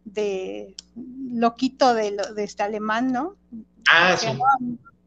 [0.04, 0.74] de
[1.32, 3.36] loquito de, de este alemán, ¿no?
[3.90, 4.28] Ah, sí.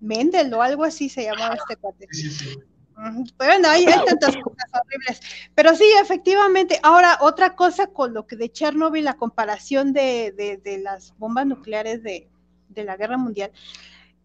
[0.02, 2.08] Mendel o algo así se llamaba este cuate.
[2.12, 2.60] Sí, sí,
[3.38, 5.21] Bueno, hay, tantas cosas horribles.
[5.56, 6.79] Pero sí, efectivamente.
[6.84, 12.29] Ahora, otra cosa con lo que de Chernobyl, la comparación de, las bombas nucleares de,
[12.69, 13.51] de, la guerra mundial,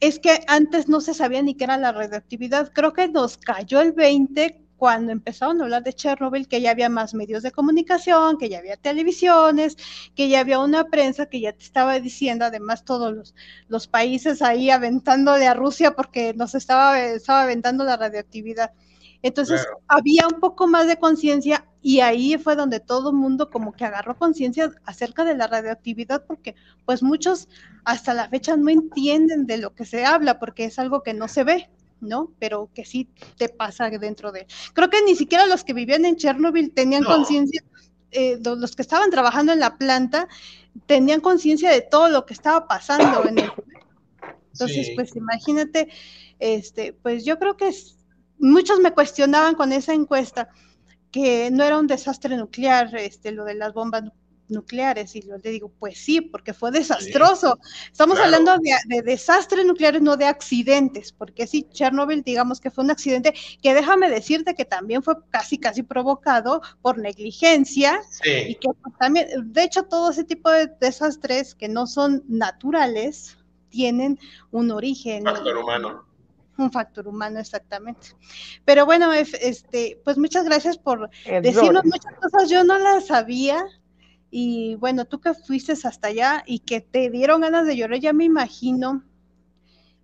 [0.00, 2.72] es que antes no se sabía ni qué era la radioactividad.
[2.72, 6.88] Creo que nos cayó el 20 cuando empezaron a hablar de Chernobyl, que ya había
[6.88, 9.76] más medios de comunicación, que ya había televisiones,
[10.14, 13.34] que ya había una prensa que ya te estaba diciendo, además todos los,
[13.68, 18.72] los países ahí aventándole a Rusia porque nos estaba, estaba aventando la radioactividad.
[19.22, 23.72] Entonces había un poco más de conciencia y ahí fue donde todo el mundo como
[23.72, 27.48] que agarró conciencia acerca de la radioactividad porque pues muchos
[27.84, 31.26] hasta la fecha no entienden de lo que se habla porque es algo que no
[31.26, 31.68] se ve.
[32.00, 32.32] ¿No?
[32.38, 34.46] Pero que sí te pasa dentro de...
[34.74, 37.62] Creo que ni siquiera los que vivían en Chernobyl tenían conciencia,
[38.10, 40.28] eh, los que estaban trabajando en la planta,
[40.86, 43.52] tenían conciencia de todo lo que estaba pasando en el...
[44.52, 45.88] Entonces, pues imagínate,
[46.38, 47.72] este, pues yo creo que
[48.38, 50.48] muchos me cuestionaban con esa encuesta
[51.10, 54.04] que no era un desastre nuclear, este, lo de las bombas
[54.48, 55.14] nucleares.
[55.16, 57.58] Y yo le digo, pues sí, porque fue desastroso.
[57.90, 62.90] Estamos hablando de, desastres nucleares, no de accidentes, porque sí, Chernobyl, digamos que fue un
[62.90, 68.00] accidente que déjame decirte que también fue casi, casi provocado por negligencia.
[68.24, 73.36] Y que también, de hecho, todo ese tipo de desastres que no son naturales
[73.70, 74.18] tienen
[74.50, 75.24] un origen.
[75.24, 76.08] Factor humano
[76.58, 78.08] un factor humano exactamente.
[78.64, 82.50] Pero bueno, este, pues muchas gracias por decirnos muchas cosas.
[82.50, 83.64] Yo no las sabía,
[84.30, 88.12] y bueno, tú que fuiste hasta allá y que te dieron ganas de llorar, ya
[88.12, 89.04] me imagino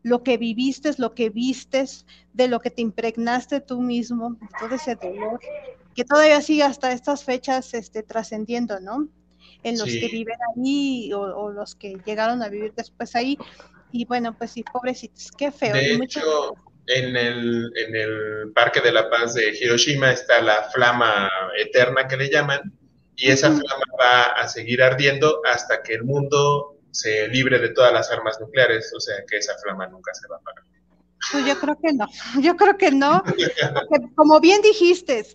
[0.02, 4.96] lo que viviste, lo que vistes, de lo que te impregnaste tú mismo, todo ese
[4.96, 5.40] dolor,
[5.94, 9.08] que todavía sigue hasta estas fechas este, trascendiendo, ¿no?
[9.62, 13.38] En los que viven ahí o, los que llegaron a vivir después ahí.
[13.92, 15.72] Y bueno, pues sí, pobrecitos, qué feo.
[15.72, 16.54] De hecho,
[16.86, 22.18] en el, en el Parque de la Paz de Hiroshima está la flama eterna que
[22.18, 22.60] le llaman,
[23.16, 27.92] y esa flama va a seguir ardiendo hasta que el mundo se libre de todas
[27.92, 30.64] las armas nucleares, o sea que esa flama nunca se va a apagar.
[31.32, 32.06] Pues yo creo que no,
[32.40, 33.22] yo creo que no,
[34.14, 35.26] como bien dijiste,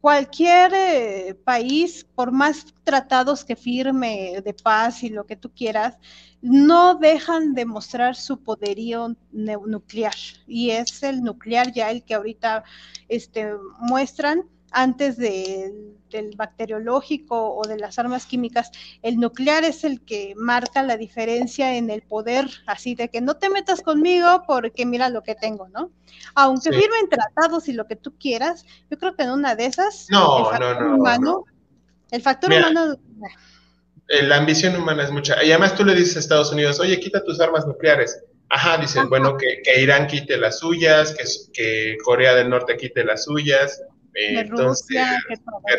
[0.00, 5.96] cualquier eh, país, por más tratados que firme de paz y lo que tú quieras,
[6.40, 10.14] no dejan de mostrar su poderío nuclear.
[10.46, 12.64] Y es el nuclear ya el que ahorita
[13.08, 15.94] este, muestran antes del
[16.36, 18.70] bacteriológico o de las armas químicas,
[19.02, 23.36] el nuclear es el que marca la diferencia en el poder, así de que no
[23.36, 25.90] te metas conmigo porque mira lo que tengo, ¿no?
[26.34, 30.06] Aunque firmen tratados y lo que tú quieras, yo creo que en una de esas,
[30.10, 31.44] no, no, no, humano
[32.10, 32.96] El factor humano.
[34.08, 35.42] Eh, la ambición humana es mucha.
[35.44, 38.22] Y además tú le dices a Estados Unidos, oye, quita tus armas nucleares.
[38.48, 43.04] Ajá, dicen, bueno, que, que, Irán quite las suyas, que, que Corea del Norte quite
[43.04, 43.82] las suyas,
[44.18, 45.20] entonces, Rusia,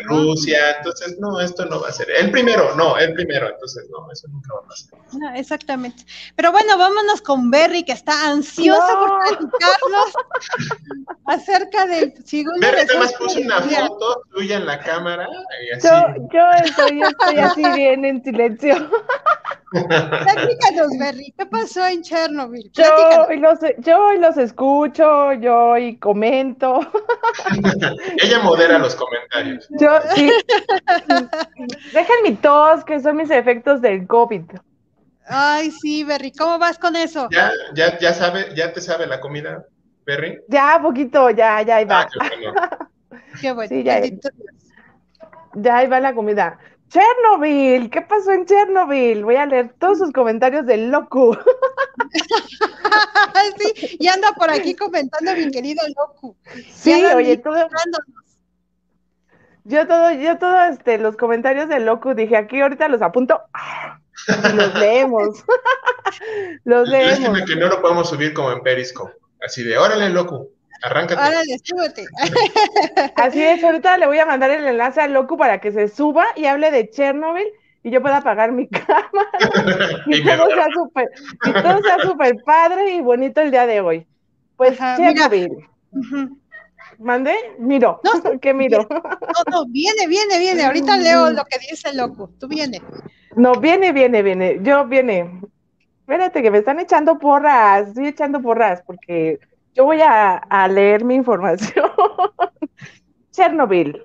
[0.04, 2.08] Rusia, entonces no, esto no va a ser.
[2.10, 4.98] El primero, no, el primero, entonces no, eso nunca va a pasar.
[5.12, 6.04] No, exactamente.
[6.36, 10.14] Pero bueno, vámonos con Berry, que está ansiosa por platicarnos
[11.26, 12.60] acerca del segundo.
[12.60, 15.28] Berry además puso una foto tuya en la cámara
[15.66, 15.88] y así.
[15.88, 18.74] Yo, yo, estoy, yo estoy así bien en silencio.
[19.70, 22.70] Platícanos, Berry, ¿qué pasó en Chernobyl?
[22.72, 26.80] Yo los, yo los escucho, yo y comento.
[28.30, 29.66] Ella modera los comentarios.
[29.70, 30.30] Yo sí.
[31.92, 34.42] Dejen mi tos, que son mis efectos del COVID.
[35.26, 37.28] Ay, sí, Berry, ¿cómo vas con eso?
[37.30, 39.64] ¿Ya, ya, ya sabe, ya te sabe la comida,
[40.06, 40.40] Berry?
[40.48, 42.08] Ya, poquito, ya, ya ahí va.
[42.20, 42.88] Ah,
[43.40, 43.68] qué bueno.
[43.68, 44.00] Sí, ya,
[45.54, 46.58] ya ahí va la comida.
[46.90, 49.24] Chernobyl, ¿qué pasó en Chernobyl?
[49.24, 51.38] Voy a leer todos sus comentarios del loco.
[53.58, 56.36] sí, y anda por aquí comentando mi querido loco.
[56.72, 57.68] Sí, oye, todo.
[59.64, 63.40] Yo todo, yo todo, este, los comentarios del loco, dije, aquí ahorita los apunto
[64.26, 65.44] y los leemos.
[66.64, 67.20] los leemos.
[67.20, 69.14] Lástima que no lo podemos subir como en Periscope.
[69.46, 70.48] Así de, órale, loco.
[70.82, 71.20] Arráncate.
[71.20, 72.06] Árale, súbete.
[73.16, 76.26] Así es, ahorita le voy a mandar el enlace al loco para que se suba
[76.36, 77.46] y hable de Chernobyl
[77.82, 79.26] y yo pueda apagar mi cama
[80.06, 81.08] y, todo sea super,
[81.44, 84.06] y, todo sea súper padre y bonito el día de hoy.
[84.56, 85.50] Pues Chernobyl.
[86.98, 87.34] ¿Mandé?
[87.58, 88.00] Miro.
[88.04, 88.86] No, ¿Qué miro?
[88.90, 90.64] No, no, viene, viene, viene.
[90.64, 92.30] Ahorita leo lo que dice el loco.
[92.38, 92.82] Tú viene.
[93.36, 94.58] No, viene, viene, viene.
[94.62, 95.40] Yo viene.
[96.00, 97.88] Espérate, que me están echando porras.
[97.88, 99.40] Estoy echando porras porque
[99.74, 101.86] yo voy a, leer mi información.
[103.32, 104.02] Chernobyl.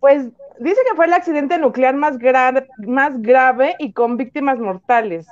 [0.00, 0.26] Pues
[0.58, 2.18] dice que fue el accidente nuclear más,
[2.78, 5.26] más grave y con víctimas mortales.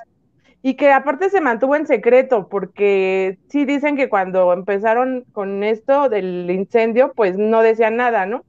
[0.63, 6.09] Y que aparte se mantuvo en secreto, porque sí dicen que cuando empezaron con esto
[6.09, 8.45] del incendio, pues no decían nada, ¿no?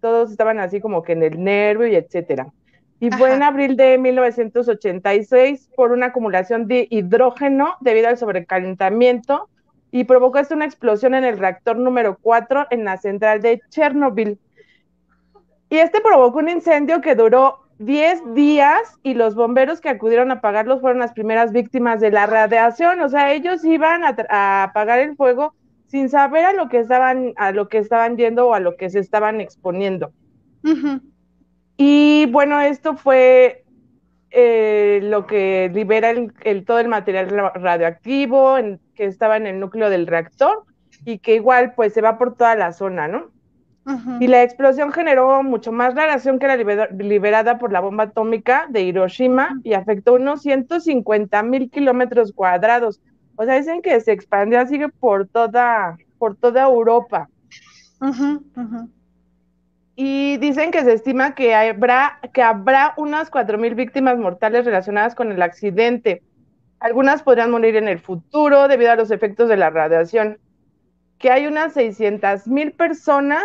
[0.00, 2.52] Todos estaban así como que en el nervio y etcétera.
[2.98, 9.48] Y fue en abril de 1986 por una acumulación de hidrógeno debido al sobrecalentamiento
[9.92, 14.40] y provocó esto una explosión en el reactor número 4 en la central de Chernobyl.
[15.68, 20.34] Y este provocó un incendio que duró 10 días y los bomberos que acudieron a
[20.34, 23.00] apagarlos fueron las primeras víctimas de la radiación.
[23.02, 25.54] O sea, ellos iban a, apagar el fuego
[25.88, 28.88] sin saber a lo que estaban, a lo que estaban yendo o a lo que
[28.88, 30.10] se estaban exponiendo.
[31.76, 33.64] Y bueno, esto fue
[34.30, 38.56] eh, lo que libera el, todo el material radioactivo
[38.94, 40.64] que estaba en el núcleo del reactor
[41.04, 43.30] y que igual pues se va por toda la zona, ¿no?
[44.20, 48.82] Y la explosión generó mucho más radiación que la liberada por la bomba atómica de
[48.82, 53.00] Hiroshima y afectó unos 150 mil kilómetros cuadrados.
[53.34, 57.28] O sea, dicen que se expandió así por toda, por toda Europa
[59.94, 65.30] y dicen que se estima que habrá, que habrá unas 4.000 víctimas mortales relacionadas con
[65.30, 66.22] el accidente.
[66.82, 70.38] Algunas podrían morir en el futuro debido a los efectos de la radiación.
[71.18, 73.44] Que hay unas 600.000 personas,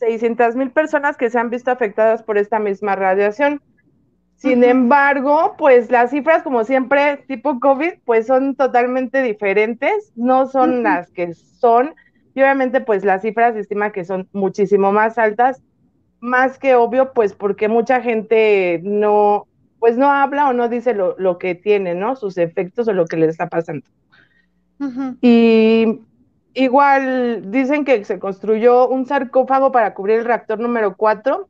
[0.00, 3.62] 600.000 personas que se han visto afectadas por esta misma radiación.
[4.34, 10.82] Sin embargo, pues las cifras, como siempre, tipo COVID, pues son totalmente diferentes, no son
[10.82, 11.94] las que son.
[12.34, 15.62] Y obviamente, pues las cifras se estima que son muchísimo más altas
[16.22, 19.48] más que obvio, pues porque mucha gente no,
[19.82, 22.14] pues no habla o no dice lo, lo que tiene, ¿no?
[22.14, 23.84] Sus efectos o lo que le está pasando.
[25.20, 25.98] Y
[26.54, 31.48] igual dicen que se construyó un sarcófago para cubrir el reactor número 4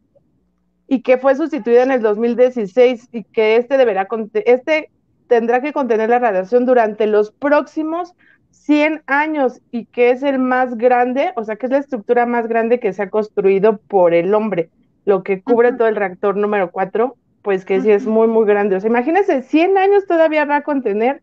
[0.89, 4.09] y que fue sustituido en el 2016 y que este deberá,
[4.47, 4.91] este
[5.27, 8.15] tendrá que contener la radiación durante los próximos
[8.53, 12.49] 100 años y que es el más grande, o sea, que es la estructura más
[12.49, 14.71] grande que se ha construido por el hombre,
[15.05, 18.77] lo que cubre todo el reactor número 4, pues que sí es muy, muy grande.
[18.77, 21.23] O sea, imagínense, 100 años todavía va a contener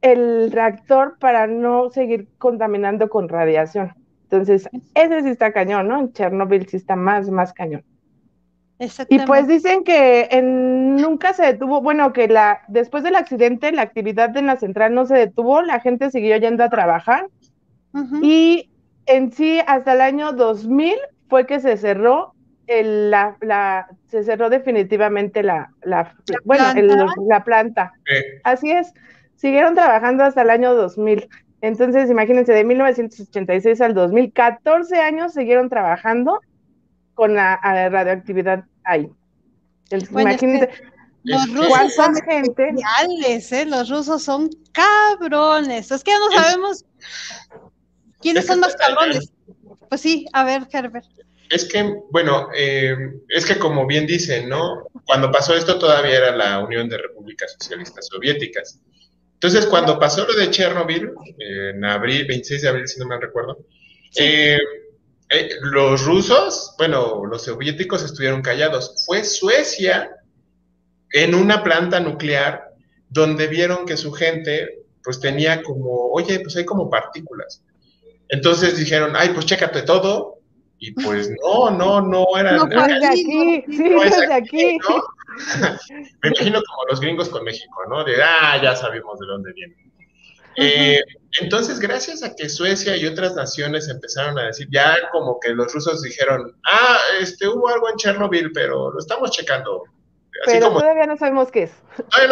[0.00, 3.94] el reactor para no seguir contaminando con radiación.
[4.24, 6.00] Entonces, ese sí está cañón, ¿no?
[6.00, 7.84] En Chernobyl sí está más, más cañón.
[9.08, 14.36] Y pues dicen que nunca se detuvo, bueno, que la después del accidente la actividad
[14.36, 17.28] en la central no se detuvo, la gente siguió yendo a trabajar
[18.20, 18.70] y
[19.06, 20.96] en sí hasta el año 2000
[21.28, 22.34] fue que se cerró
[22.66, 27.14] el, la, la, se cerró definitivamente la, la, bueno, planta.
[27.28, 27.92] la planta.
[28.42, 28.92] Así es,
[29.36, 31.28] siguieron trabajando hasta el año 2000.
[31.60, 36.40] Entonces, imagínense, de 1986 al 2014 años siguieron trabajando
[37.14, 39.08] con la, radioactividad ahí.
[40.10, 40.70] imagínate.
[41.22, 42.68] los rusos son gente?
[42.68, 43.66] ¿eh?
[43.66, 45.90] Los rusos son cabrones.
[45.90, 46.84] Es que ya no sabemos
[48.20, 49.32] quiénes son más cabrones.
[49.88, 51.06] Pues sí, a ver, Herbert.
[51.50, 52.96] Es que, bueno, eh,
[53.28, 54.88] es que como bien dicen, ¿no?
[55.06, 58.80] Cuando pasó esto todavía era la Unión de Repúblicas Socialistas Soviéticas.
[59.34, 63.58] Entonces, cuando pasó lo de Chernobyl, en abril, 26 de abril, si no me recuerdo,
[64.16, 64.58] eh,
[65.30, 69.04] eh, los rusos, bueno, los soviéticos estuvieron callados.
[69.04, 70.10] Fue Suecia
[71.10, 72.74] en una planta nuclear
[73.08, 77.62] donde vieron que su gente, pues tenía como, oye, pues hay como partículas.
[78.28, 80.38] Entonces dijeron, ay, pues chécate todo,
[80.86, 82.52] y pues no, no, no era.
[82.52, 84.78] No, pues de aquí, sí, no es de aquí.
[86.22, 88.04] Me imagino como los gringos con México, ¿no?
[88.04, 89.74] De, ah, ya sabemos de dónde viene.
[90.56, 91.00] Eh,
[91.40, 95.72] entonces, gracias a que Suecia y otras naciones empezaron a decir, ya como que los
[95.72, 99.84] rusos dijeron, ah, este, hubo algo en Chernobyl, pero lo estamos checando.
[100.44, 101.72] pero todavía no sabemos qué es.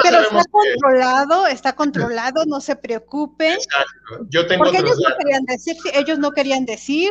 [0.02, 3.54] pero está controlado, está controlado, no se preocupen.
[3.54, 4.26] Exacto.
[4.28, 7.10] Yo tengo porque ellos no querían decir, ellos no querían decir,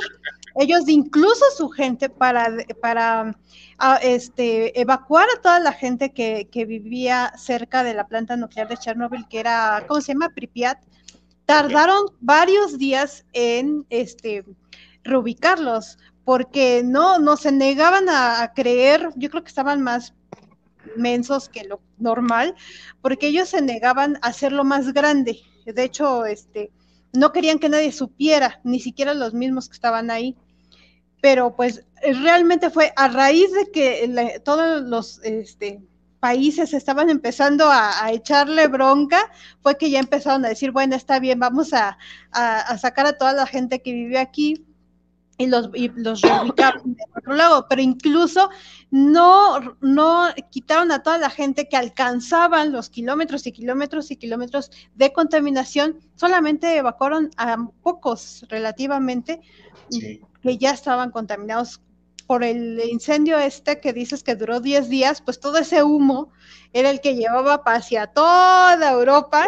[0.56, 2.50] ellos incluso su gente para,
[2.82, 3.36] para
[4.02, 8.78] este, evacuar a toda la gente que, que, vivía cerca de la planta nuclear de
[8.78, 10.30] Chernobyl, que era, ¿cómo se llama?
[10.30, 10.78] Pripyat.
[11.46, 14.46] Tardaron varios días en este,
[15.04, 20.14] reubicarlos, porque no, no se negaban a, creer, yo creo que estaban más
[20.96, 22.56] mensos que lo normal,
[23.02, 25.40] porque ellos se negaban a hacerlo más grande.
[25.66, 26.72] De hecho, este,
[27.14, 30.36] no querían que nadie supiera, ni siquiera los mismos que estaban ahí.
[31.22, 35.82] Pero pues realmente fue a raíz de que todos los este,
[36.22, 39.30] países estaban empezando a, echarle bronca,
[39.62, 41.98] fue que ya empezaron a decir, bueno, está bien, vamos a,
[42.80, 44.66] sacar a toda la gente que vive aquí
[45.42, 48.50] y los, y los reubicaron de otro lado, pero incluso
[48.92, 54.72] no, no quitaron a toda la gente que alcanzaban los kilómetros y kilómetros y kilómetros
[54.94, 59.42] de contaminación, solamente evacuaron a pocos relativamente
[60.42, 61.82] que ya estaban contaminados.
[62.28, 66.32] Por el incendio este que dices que duró 10 días, pues todo ese humo
[66.72, 69.46] era el que llevaba hacia toda Europa.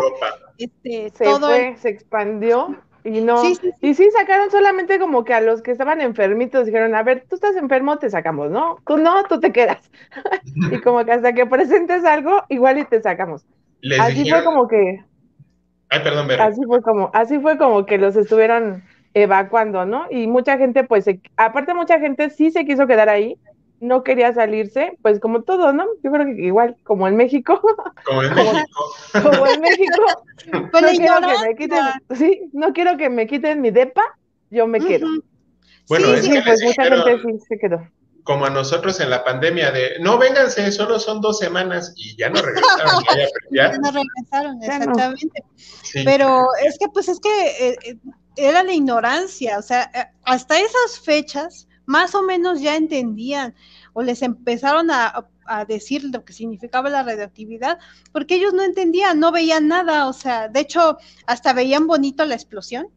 [0.58, 3.42] Este, se todo se expandió y no,
[3.82, 7.36] y sí sacaron solamente como que a los que estaban enfermitos dijeron, a ver, tú
[7.36, 8.78] estás enfermo, te sacamos, ¿no?
[8.88, 9.92] Tú no, tú te quedas.
[10.72, 13.46] y como que hasta que presentes algo, igual y te sacamos.
[14.00, 15.00] así fue como que.
[15.90, 18.84] Ay, perdón, Así fue como, así fue como que los estuvieron
[19.14, 20.08] evacuando, ¿no?
[20.10, 21.06] Y mucha gente, pues,
[21.38, 23.38] aparte mucha gente sí se quiso quedar ahí,
[23.84, 25.86] no quería salirse, pues como todo, ¿no?
[26.04, 27.62] Yo creo que igual, como en México.
[28.06, 28.92] Como en México.
[29.12, 30.04] como en México.
[30.52, 34.04] no quiero que me quiten, sí, no quiero que me quiten mi depa,
[34.50, 35.08] yo me quedo.
[35.88, 37.88] Bueno, sí, pues mucha gente sí se quedó.
[38.24, 42.30] Como a nosotros en la pandemia de, no, vénganse, solo son dos semanas y ya
[42.30, 43.04] no regresaron.
[43.52, 45.44] ya, no regresaron, exactamente.
[46.06, 47.98] Pero es que, pues es que eh, eh,
[48.38, 53.56] era la ignorancia, o sea, eh, hasta esas fechas más o menos ya entendían
[53.94, 55.28] o les empezaron a,
[55.68, 57.78] decir lo que significaba la radioactividad,
[58.14, 62.36] porque ellos no entendían, no veían nada, o sea, de hecho, hasta veían bonito la
[62.36, 62.88] explosión,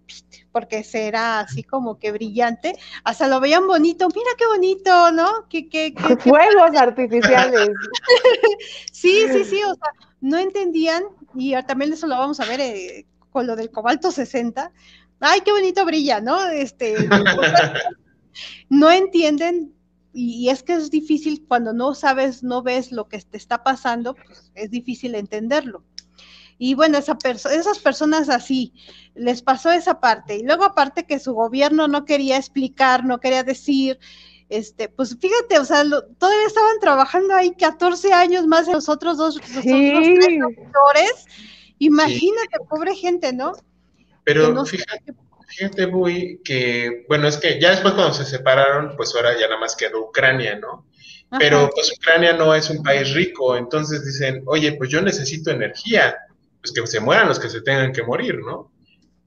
[0.53, 5.49] porque era así como que brillante, hasta lo veían bonito, mira qué bonito, ¿no?
[5.49, 7.69] ¿Qué, qué, Fuegos artificiales.
[8.93, 11.03] sí, sí, sí, o sea, no entendían,
[11.35, 14.71] y también eso lo vamos a ver eh, con lo del cobalto 60,
[15.19, 16.47] ay, qué bonito brilla, ¿no?
[16.47, 16.95] Este,
[18.69, 19.77] no entienden
[20.13, 24.15] y, es que es difícil cuando no sabes, no ves lo que te está pasando,
[24.15, 25.85] pues es difícil entenderlo.
[26.59, 28.73] Y bueno, esa esas personas así,
[29.15, 30.37] les pasó esa parte.
[30.37, 33.99] Y luego aparte que su gobierno no quería explicar, no quería decir,
[34.49, 35.85] este, pues fíjate, o sea,
[36.19, 41.27] todavía estaban trabajando ahí 14 años más de los otros dos, doctores.
[41.79, 43.53] Imagínate, pobre gente, ¿no?
[44.25, 45.13] Pero fíjate,
[45.47, 49.61] Fíjate, muy que, bueno, es que ya después cuando se separaron, pues ahora ya nada
[49.61, 50.87] más quedó Ucrania, ¿no?
[51.39, 56.17] Pero pues Ucrania no es un país rico, entonces dicen, oye, pues yo necesito energía,
[56.61, 58.73] pues que se mueran los que se tengan que morir, ¿no?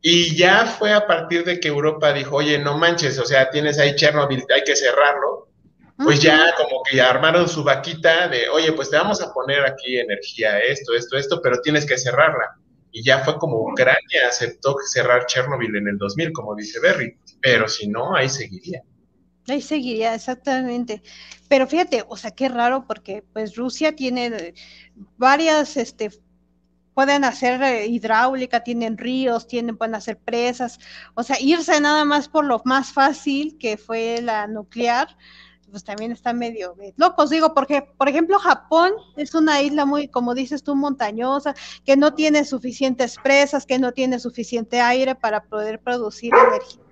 [0.01, 3.79] Y ya fue a partir de que Europa dijo, oye, no manches, o sea, tienes
[3.79, 5.49] ahí Chernobyl, hay que cerrarlo,
[5.97, 9.65] pues ya como que ya armaron su vaquita de, oye, pues te vamos a poner
[9.65, 12.55] aquí energía, esto, esto, esto, pero tienes que cerrarla
[12.91, 17.67] y ya fue como Ucrania aceptó cerrar Chernobyl en el 2000, como dice Berry, pero
[17.67, 18.83] si no, ahí seguiría.
[19.47, 21.01] Ahí seguiría, exactamente.
[21.47, 24.53] Pero fíjate, o sea, qué raro porque pues Rusia tiene
[25.17, 26.11] varias, este,
[26.93, 30.79] pueden hacer eh, hidráulica, tienen ríos, tienen, pueden hacer presas,
[31.15, 35.15] o sea, irse nada más por lo más fácil que fue la nuclear,
[35.69, 40.33] pues también está medio locos, digo, porque, por ejemplo, Japón es una isla muy, como
[40.33, 41.55] dices tú, montañosa,
[41.85, 46.83] que no tiene suficientes presas, que no tiene suficiente aire para poder producir energía.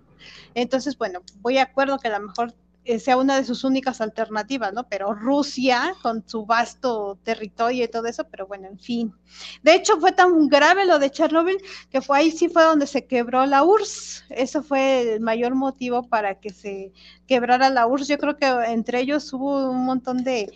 [0.54, 2.54] Entonces, bueno, voy a acuerdo que a lo mejor
[3.00, 4.88] sea una de sus únicas alternativas, ¿no?
[4.88, 9.14] Pero Rusia, con su vasto territorio y todo eso, pero bueno, en fin.
[9.62, 11.58] De hecho, fue tan grave lo de Chernobyl
[11.90, 14.26] que fue ahí sí fue donde se quebró la URSS.
[14.30, 16.94] Eso fue el mayor motivo para que se
[17.28, 18.08] quebrara la URSS.
[18.08, 20.54] Yo creo que entre ellos hubo un montón de,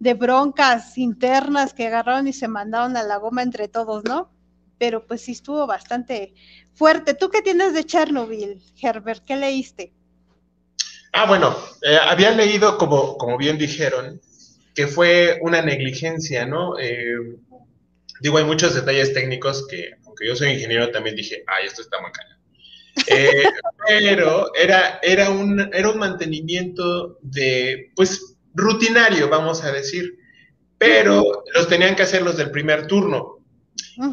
[0.00, 4.30] de broncas internas que agarraron y se mandaron a la goma entre todos, ¿no?
[4.78, 6.34] Pero pues sí estuvo bastante
[6.74, 7.14] fuerte.
[7.14, 9.24] ¿Tú qué tienes de Chernobyl, Herbert?
[9.24, 9.92] ¿Qué leíste?
[11.12, 14.20] Ah, bueno, eh, había leído, como, como bien dijeron,
[14.74, 16.78] que fue una negligencia, ¿no?
[16.78, 17.36] Eh,
[18.20, 22.00] digo, hay muchos detalles técnicos que, aunque yo soy ingeniero, también dije, ay, esto está
[22.00, 22.28] muy caro.
[23.06, 23.44] Eh,
[23.88, 30.16] pero era, era, un, era un mantenimiento de, pues, rutinario, vamos a decir,
[30.78, 33.38] pero los tenían que hacer los del primer turno.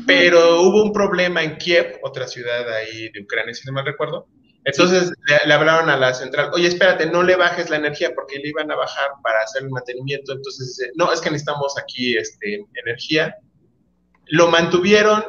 [0.05, 4.27] Pero hubo un problema en Kiev, otra ciudad ahí de Ucrania, si no mal recuerdo,
[4.67, 5.13] entonces
[5.45, 8.69] le, hablaron a la central, oye, espérate, no le bajes la energía porque le iban
[8.69, 10.33] a bajar para hacer el mantenimiento.
[10.33, 13.37] Entonces dice, no, es que necesitamos aquí este, energía.
[14.25, 15.23] Lo mantuvieron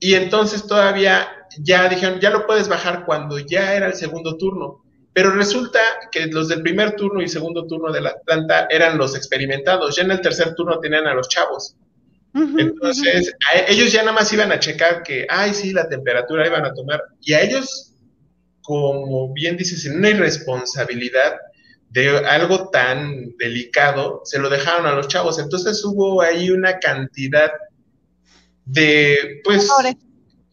[0.00, 1.26] y entonces todavía
[1.60, 4.84] ya dijeron, ya lo puedes bajar cuando ya era el segundo turno.
[5.14, 5.80] Pero resulta
[6.12, 9.96] que los del primer turno y segundo turno de la planta eran los experimentados.
[9.96, 11.74] Ya en el tercer turno tenían a los chavos.
[12.34, 13.32] Entonces,
[13.68, 17.00] ellos ya nada más iban a checar que, ay, sí, la temperatura iban a tomar.
[17.22, 17.93] Y a ellos
[18.64, 21.36] como bien dices, en una irresponsabilidad
[21.90, 25.38] de algo tan delicado, se lo dejaron a los chavos.
[25.38, 27.52] Entonces hubo ahí una cantidad
[28.64, 29.68] de, pues,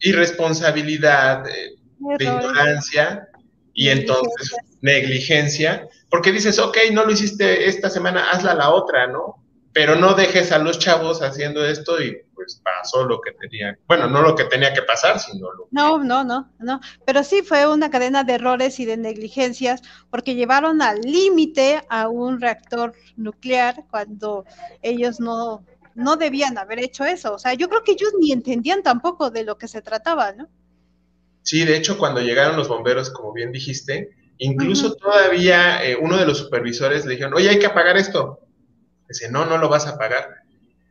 [0.00, 3.28] irresponsabilidad, de, ignorancia
[3.72, 9.41] y entonces negligencia, porque dices, ok, no lo hiciste esta semana, hazla la otra, ¿no?
[9.72, 14.08] Pero no dejes a los chavos haciendo esto y pues pasó lo que tenía, bueno,
[14.08, 17.66] no lo que tenía que pasar, sino lo No, no, no, no, pero sí fue
[17.66, 23.84] una cadena de errores y de negligencias porque llevaron al límite a un reactor nuclear
[23.90, 24.44] cuando
[24.82, 25.64] ellos no,
[25.94, 29.44] no debían haber hecho eso, o sea, yo creo que ellos ni entendían tampoco de
[29.44, 30.48] lo que se trataba, ¿no?
[31.44, 36.24] Sí, de hecho, cuando llegaron los bomberos, como bien dijiste, incluso todavía eh, uno de
[36.24, 38.41] los supervisores le dijeron, oye, hay que apagar esto
[39.12, 40.42] Dice, no, no lo vas a pagar.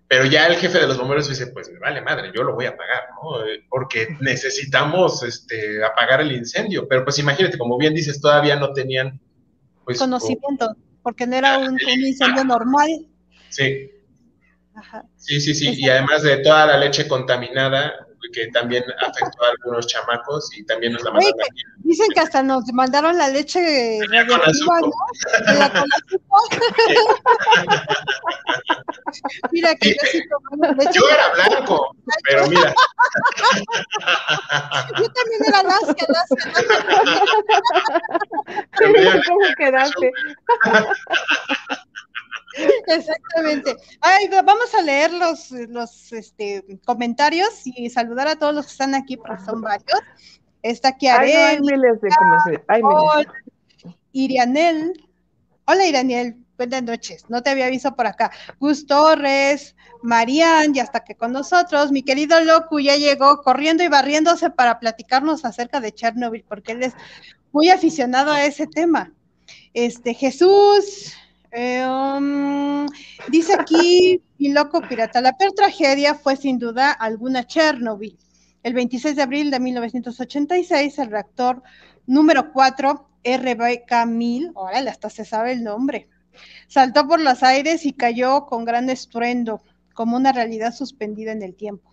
[0.08, 2.66] Pero ya el jefe de los bomberos dice, pues me vale madre, yo lo voy
[2.66, 3.46] a pagar, ¿no?
[3.46, 6.88] Eh, porque necesitamos este, apagar el incendio.
[6.88, 9.20] Pero pues imagínate, como bien dices, todavía no tenían...
[9.86, 12.90] Pues, Conocimiento, porque no era un, incendio normal.
[13.50, 13.90] Sí.
[15.16, 15.74] Sí, sí, sí.
[15.78, 17.94] Y además de toda la leche contaminada,
[18.34, 21.38] que también afectó a algunos chamacos y también nos la mandaron
[21.78, 24.92] Dicen que hasta nos mandaron la leche radioactiva, ¿no?
[25.54, 25.72] La
[29.52, 30.22] mira que yo sí
[30.78, 30.92] leche.
[30.94, 32.74] Yo era blanco, pero mira.
[34.98, 36.36] yo también era Alaska, Alaska.
[39.28, 40.12] ¿Cómo quedaste?
[42.88, 43.76] Exactamente.
[44.02, 48.96] Ay, vamos a leer los, los este, comentarios y saludar a todos los que están
[48.96, 50.00] aquí, porque son varios.
[50.62, 51.62] Está aquí Ariel.
[54.12, 55.10] Irianel.
[55.66, 56.38] Hola, Irianel.
[56.58, 57.26] Buenas noches.
[57.28, 58.32] No te había visto por acá.
[58.60, 61.92] Gus Torres, Marían, ya está que con nosotros.
[61.92, 66.84] Mi querido Locu ya llegó corriendo y barriéndose para platicarnos acerca de Chernobyl, porque él
[66.84, 66.94] es
[67.52, 69.12] muy aficionado a ese tema.
[69.74, 71.14] Este, Jesús,
[71.52, 72.88] eh, um,
[73.30, 78.18] dice aquí, mi loco pirata, la peor tragedia fue sin duda alguna Chernobyl.
[78.64, 81.64] El 26 de abril de 1986, el reactor
[82.06, 86.08] número 4, RBK-1000, órale, hasta se sabe el nombre,
[86.68, 89.62] saltó por los aires y cayó con gran estruendo,
[89.94, 91.92] como una realidad suspendida en el tiempo.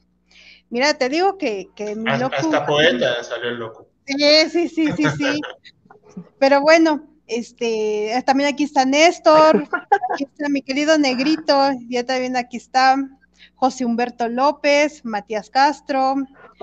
[0.70, 2.36] Mira, te digo que, que mi loco...
[2.36, 3.88] Hasta poeta salió el loco.
[4.04, 4.16] Sí,
[4.50, 5.40] sí, sí, sí, sí.
[6.38, 9.68] Pero bueno, este, ah, también aquí está Néstor,
[10.14, 12.96] aquí está mi querido Negrito, ya también aquí está
[13.54, 16.16] José Humberto López, Matías Castro.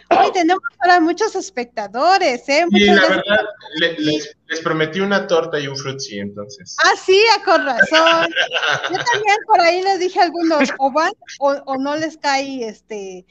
[0.10, 2.66] Hoy tenemos ahora muchos espectadores, ¿eh?
[2.72, 3.46] Sí, la verdad,
[3.98, 6.76] les, prometí una torta y un frutzi, entonces.
[6.84, 8.28] Ah, sí, con razón.
[8.92, 13.26] Yo también por ahí les dije a algunos, o van o, no les cae este,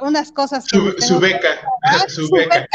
[0.00, 0.66] unas cosas.
[0.66, 1.60] Que su, beca,
[2.08, 2.66] su, beca.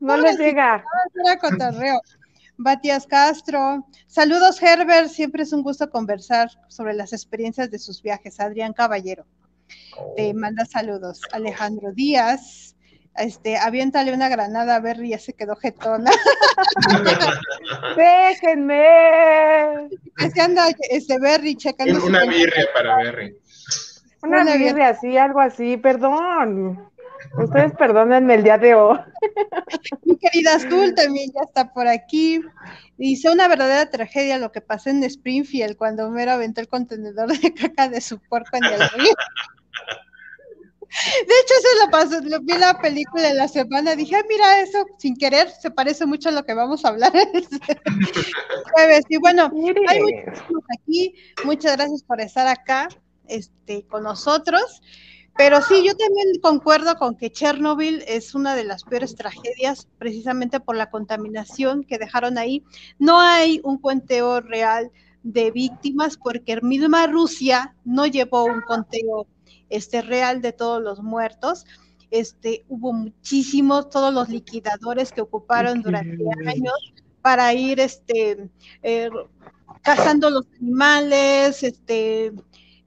[0.00, 0.84] no les llega.
[2.56, 3.86] Matías Castro.
[4.06, 5.10] Saludos, Herbert.
[5.10, 8.40] Siempre es un gusto conversar sobre las experiencias de sus viajes.
[8.40, 9.26] Adrián Caballero.
[10.16, 10.34] Te oh.
[10.34, 11.20] manda saludos.
[11.32, 12.76] Alejandro Díaz.
[13.16, 16.10] este, aviéntale una granada a Berry, ya se quedó jetona.
[17.96, 19.88] Déjenme.
[20.34, 22.04] Se anda ese Berry checando.
[22.04, 23.36] Una birria para Berry.
[24.22, 26.90] Una, una birria, así, algo así, perdón.
[27.38, 28.98] Ustedes perdónenme el día de hoy.
[30.04, 32.40] Mi querida Azul también ya está por aquí.
[32.96, 37.54] Dice una verdadera tragedia lo que pasó en Springfield cuando Homero aventó el contenedor de
[37.54, 39.14] caca de su porco en el río.
[40.88, 44.60] De hecho, eso lo pasó, lo vi en la película de la semana, dije, mira,
[44.60, 47.12] eso sin querer se parece mucho a lo que vamos a hablar
[48.72, 49.04] jueves.
[49.08, 49.50] Y bueno,
[49.88, 50.44] hay muchos
[50.78, 51.14] aquí,
[51.44, 52.88] muchas gracias por estar acá
[53.28, 54.80] este, con nosotros.
[55.36, 60.60] Pero sí, yo también concuerdo con que Chernobyl es una de las peores tragedias precisamente
[60.60, 62.64] por la contaminación que dejaron ahí.
[62.98, 64.90] No hay un conteo real
[65.22, 69.26] de víctimas porque misma Rusia no llevó un conteo
[69.68, 71.66] este, real de todos los muertos.
[72.10, 78.48] Este, hubo muchísimos, todos los liquidadores que ocuparon durante años para ir este,
[78.82, 79.10] eh,
[79.82, 82.32] cazando los animales, este,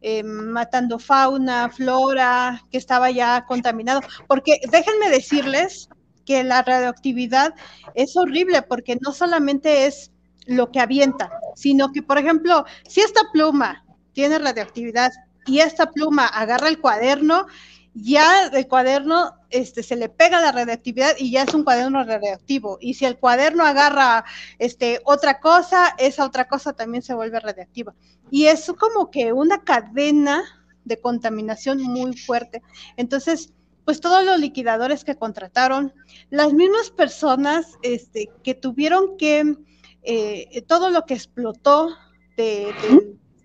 [0.02, 4.02] eh, matando fauna, flora, que estaba ya contaminado.
[4.28, 5.90] Porque déjenme decirles
[6.26, 7.54] que la radioactividad
[7.96, 10.12] es horrible porque no solamente es
[10.46, 13.84] lo que avienta, sino que, por ejemplo, si esta pluma
[14.14, 15.12] tiene radioactividad
[15.46, 17.48] y esta pluma agarra el cuaderno,
[17.94, 22.78] ya el cuaderno este, se le pega la radioactividad y ya es un cuaderno radioactivo.
[22.82, 24.26] Y si el cuaderno agarra
[24.60, 27.94] este, otra cosa, esa otra cosa también se vuelve radioactiva.
[28.30, 30.44] Y es como que una cadena
[30.86, 32.62] de contaminación muy fuerte.
[32.96, 33.54] Entonces,
[33.86, 35.94] pues todos los liquidadores que contrataron,
[36.30, 39.56] las mismas personas este, que tuvieron que,
[40.04, 41.96] eh, todo lo que explotó
[42.38, 42.70] de,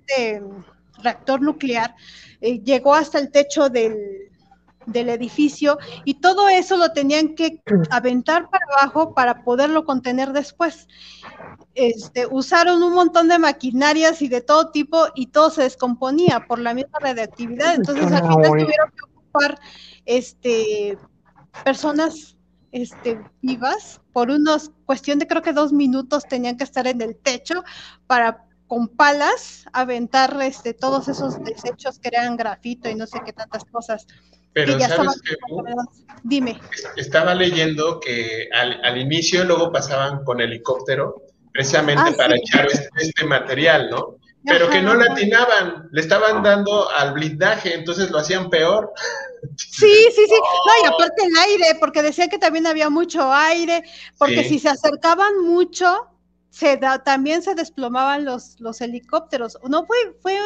[0.06, 0.42] este
[1.02, 1.94] reactor nuclear,
[2.40, 4.30] eh, llegó hasta el techo del,
[4.86, 10.88] del edificio y todo eso lo tenían que aventar para abajo para poderlo contener después.
[11.74, 16.58] Este, usaron un montón de maquinarias y de todo tipo y todo se descomponía por
[16.58, 17.74] la misma radioactividad.
[17.74, 19.58] Entonces al final tuvieron que ocupar
[20.06, 20.98] este,
[21.64, 22.36] personas
[22.72, 27.16] este, vivas por unos, cuestión de creo que dos minutos tenían que estar en el
[27.16, 27.62] techo
[28.06, 33.32] para con palas aventar este, todos esos desechos que eran grafito y no sé qué
[33.32, 34.06] tantas cosas.
[34.54, 35.34] Pero ¿sabes qué?
[36.22, 36.58] Dime.
[36.96, 43.24] Estaba leyendo que al, inicio luego pasaban con helicóptero precisamente ah, para echar este, este,
[43.26, 44.16] material, ¿no?
[44.46, 48.92] Pero que no le atinaban, le estaban dando al blindaje, entonces lo hacían peor.
[49.56, 50.34] Sí, sí, sí.
[50.34, 53.84] No, y aparte el aire, porque decían que también había mucho aire,
[54.18, 56.08] porque si se acercaban mucho,
[56.50, 59.58] se también se desplomaban los, los helicópteros.
[59.68, 60.38] No fue, fue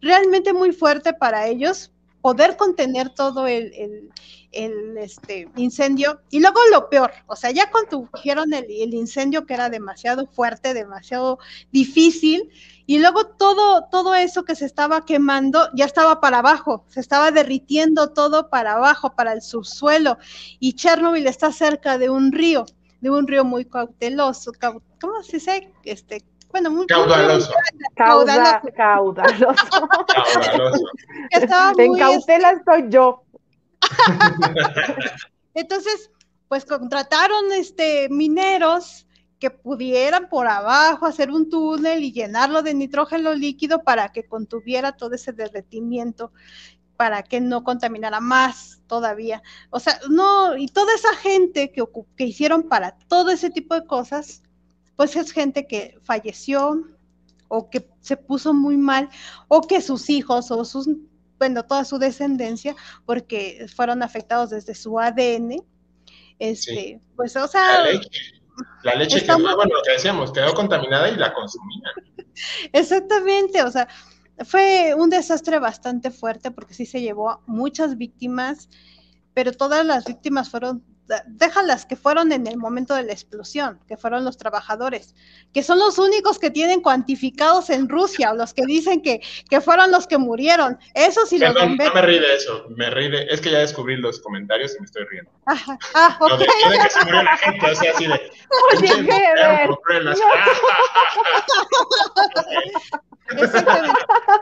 [0.00, 1.92] realmente muy fuerte para ellos,
[2.26, 4.10] poder contener todo el,
[4.98, 6.22] este, incendio.
[6.28, 10.74] Y luego lo peor, o sea, ya contuvieron el, el incendio que era demasiado fuerte,
[10.74, 11.38] demasiado
[11.70, 12.50] difícil,
[12.84, 17.30] y luego todo, todo eso que se estaba quemando ya estaba para abajo, se estaba
[17.30, 20.18] derritiendo todo para abajo, para el subsuelo,
[20.58, 22.66] y Chernobyl está cerca de un río,
[23.02, 24.50] de un río muy cauteloso,
[25.00, 25.72] ¿cómo se dice?
[25.84, 26.24] Este,
[26.56, 27.52] bueno, muy caudaloso.
[27.94, 28.68] Caudaloso.
[28.74, 29.56] Caudaloso.
[31.78, 33.22] en cautela estoy yo.
[35.54, 36.10] Entonces,
[36.48, 39.06] pues contrataron este mineros
[39.38, 44.92] que pudieran por abajo hacer un túnel y llenarlo de nitrógeno líquido para que contuviera
[44.92, 46.32] todo ese derretimiento,
[46.96, 49.42] para que no contaminara más todavía.
[49.68, 51.84] O sea, no, y toda esa gente que,
[52.16, 54.42] que hicieron para todo ese tipo de cosas,
[54.96, 56.82] pues es gente que falleció
[57.48, 59.08] o que se puso muy mal
[59.48, 60.88] o que sus hijos o sus,
[61.38, 62.74] bueno, toda su descendencia,
[63.04, 65.62] porque fueron afectados desde su ADN,
[66.38, 67.84] este, pues, o sea...
[67.84, 68.08] La leche,
[68.82, 71.82] la leche que, bueno, lo que decíamos, quedó contaminada y la consumían.
[72.72, 73.88] Exactamente, o sea,
[74.44, 78.68] fue un desastre bastante fuerte porque sí se llevó muchas víctimas,
[79.34, 80.84] pero todas las víctimas fueron
[81.26, 85.14] déjalas que fueron en el momento de la explosión, que fueron los trabajadores,
[85.52, 89.60] que son los únicos que tienen cuantificados en Rusia, o los que dicen que, que
[89.60, 90.78] fueron los que murieron.
[90.94, 93.96] Eso sí lo No me ríe de eso, me ríe de, es que ya descubrí
[93.96, 95.30] los comentarios y me estoy riendo.
[95.46, 96.38] Ajá, ah, okay.
[96.38, 98.20] de, que se murió la gente, o sea, así de...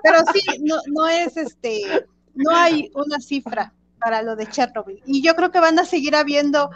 [0.03, 3.73] Pero sí, no, no es este, no hay una cifra
[4.05, 5.03] para lo de Chernobyl.
[5.07, 6.71] Y yo creo que van a seguir habiendo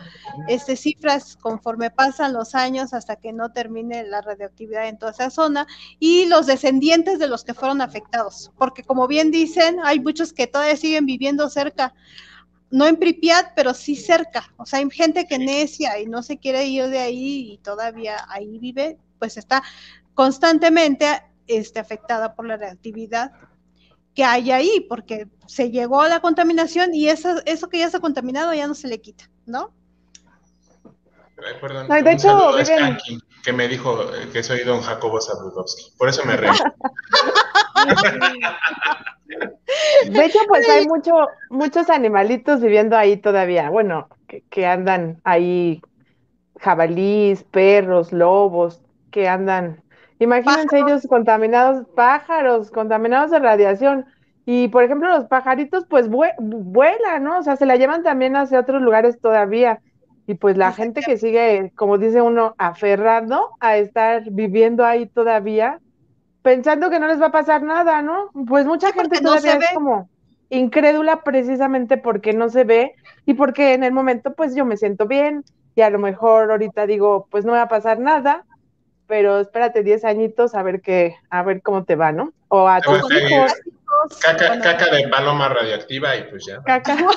[0.49, 5.29] este, cifras conforme pasan los años hasta que no termine la radioactividad en toda esa
[5.29, 5.67] zona
[6.01, 10.47] y los descendientes de los que fueron afectados, porque como bien dicen, hay muchos que
[10.47, 11.95] todavía siguen viviendo cerca.
[12.71, 14.53] no en Pripyat, pero sí cerca.
[14.57, 18.17] O sea, hay gente que necia y no se quiere ir de ahí y todavía
[18.29, 19.63] ahí vive, pues está
[20.15, 23.33] constantemente este, afectada por la reactividad
[24.19, 28.01] que hay ahí, porque se llegó a la contaminación y eso, eso que ya está
[28.01, 29.73] contaminado ya no se le quita, ¿no?
[31.61, 32.51] perdón, de hecho,
[33.45, 35.93] que me dijo que soy don Jacobo Zabludowski.
[35.97, 36.51] Por eso me reí.
[40.11, 41.13] De hecho, pues hay mucho,
[41.51, 43.71] muchos animalitos viviendo ahí todavía.
[43.71, 44.09] Bueno,
[44.51, 45.81] que, andan ahí,
[46.59, 48.81] jabalís, perros, lobos,
[49.13, 49.81] que andan.
[50.19, 54.07] Imagínense ellos contaminados, pájaros, contaminados de radiación.
[54.45, 57.39] Y por ejemplo, los pajaritos, pues vuelan, ¿no?
[57.39, 59.81] O sea, se la llevan también hacia otros lugares todavía.
[60.27, 65.81] Y pues la gente que sigue, como dice uno, aferrado a estar viviendo ahí todavía,
[66.43, 68.31] pensando que no les va a pasar nada, ¿no?
[68.47, 70.09] Pues mucha gente todavía es como
[70.51, 72.95] incrédula precisamente porque no se ve
[73.27, 75.45] y porque en el momento pues yo me siento bien
[75.75, 78.45] y a lo mejor ahorita digo, pues no me va a pasar nada,
[79.09, 82.33] pero espérate 10 añitos a ver qué, a ver cómo te va, ¿no?
[82.49, 83.53] O a tus hijos.
[84.21, 86.63] Caca, caca de paloma radioactiva y pues ya.
[86.63, 86.95] Caca.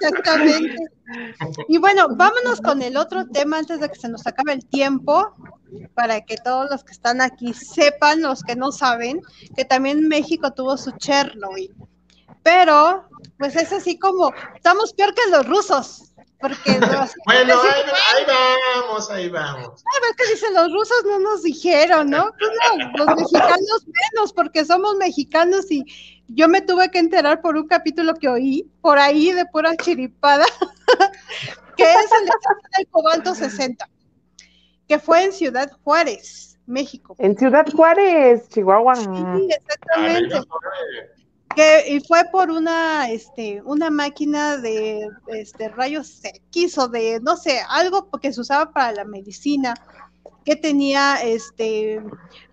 [0.00, 0.76] Exactamente.
[1.68, 5.32] Y bueno, vámonos con el otro tema antes de que se nos acabe el tiempo,
[5.94, 9.20] para que todos los que están aquí sepan, los que no saben,
[9.54, 11.74] que también México tuvo su Chernobyl.
[12.42, 13.06] Pero,
[13.38, 16.13] pues es así como, estamos peor que los rusos.
[16.44, 16.78] Porque
[17.24, 19.82] bueno, ahí, vamos, ahí vamos.
[19.82, 22.30] A ver qué dicen los rusos, no nos dijeron, ¿no?
[22.38, 22.50] Pues
[22.98, 25.86] los mexicanos menos, porque somos mexicanos y
[26.28, 30.44] yo me tuve que enterar por un capítulo que oí, por ahí de pura chiripada,
[31.78, 32.28] que es el
[32.76, 33.88] del cobalto 60,
[34.86, 37.16] que fue en Ciudad Juárez, México.
[37.20, 38.96] En Ciudad Juárez, Chihuahua.
[38.96, 40.42] Sí, exactamente
[41.54, 47.36] que y fue por una este una máquina de este rayos X o de no
[47.36, 49.74] sé algo que se usaba para la medicina
[50.44, 52.02] que tenía este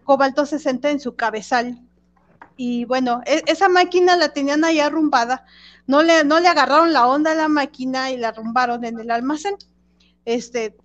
[0.04, 1.82] cobalto 60 en su cabezal.
[2.58, 5.45] Y bueno e, esa máquina la tenían ahí arrumbada.
[5.88, 9.12] No le no le agarraron la onda a la máquina y la arrumbaron en el
[9.12, 9.56] almacén.
[10.26, 10.76] Este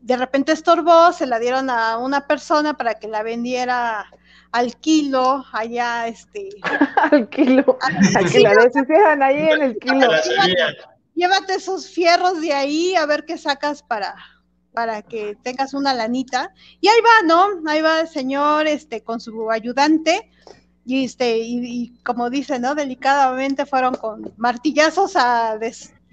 [0.00, 4.06] de repente estorbó se la dieron a una persona para que la vendiera
[4.56, 6.48] al kilo, allá, este.
[7.12, 7.78] al kilo.
[8.14, 8.48] Al kilo,
[9.20, 10.08] ahí en el kilo.
[11.14, 14.14] Llévate, esos fierros de ahí a ver qué sacas para,
[14.72, 16.54] para que tengas una lanita.
[16.80, 17.70] Y ahí va, ¿no?
[17.70, 20.30] Ahí va el señor, este, con su ayudante.
[20.86, 22.74] Y este, y, como dice, ¿no?
[22.74, 25.58] Delicadamente fueron con martillazos a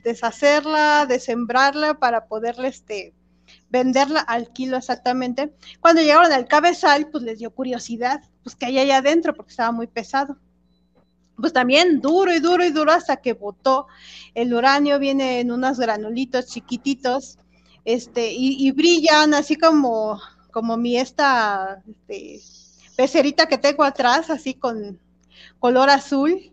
[0.04, 3.14] deshacerla, desembrarla para poderle, este,
[3.70, 5.54] venderla al kilo exactamente.
[5.80, 9.72] Cuando llegaron al cabezal, pues les dio curiosidad pues que hay allá adentro porque estaba
[9.72, 10.38] muy pesado.
[11.36, 13.88] Pues también duro y duro y duro hasta que botó.
[14.36, 17.40] El uranio viene en unos granulitos chiquititos,
[17.86, 20.22] este, y, brillan así como,
[20.52, 22.40] como mi esta este,
[22.96, 25.00] pecerita que tengo atrás, así con
[25.60, 26.53] color azul.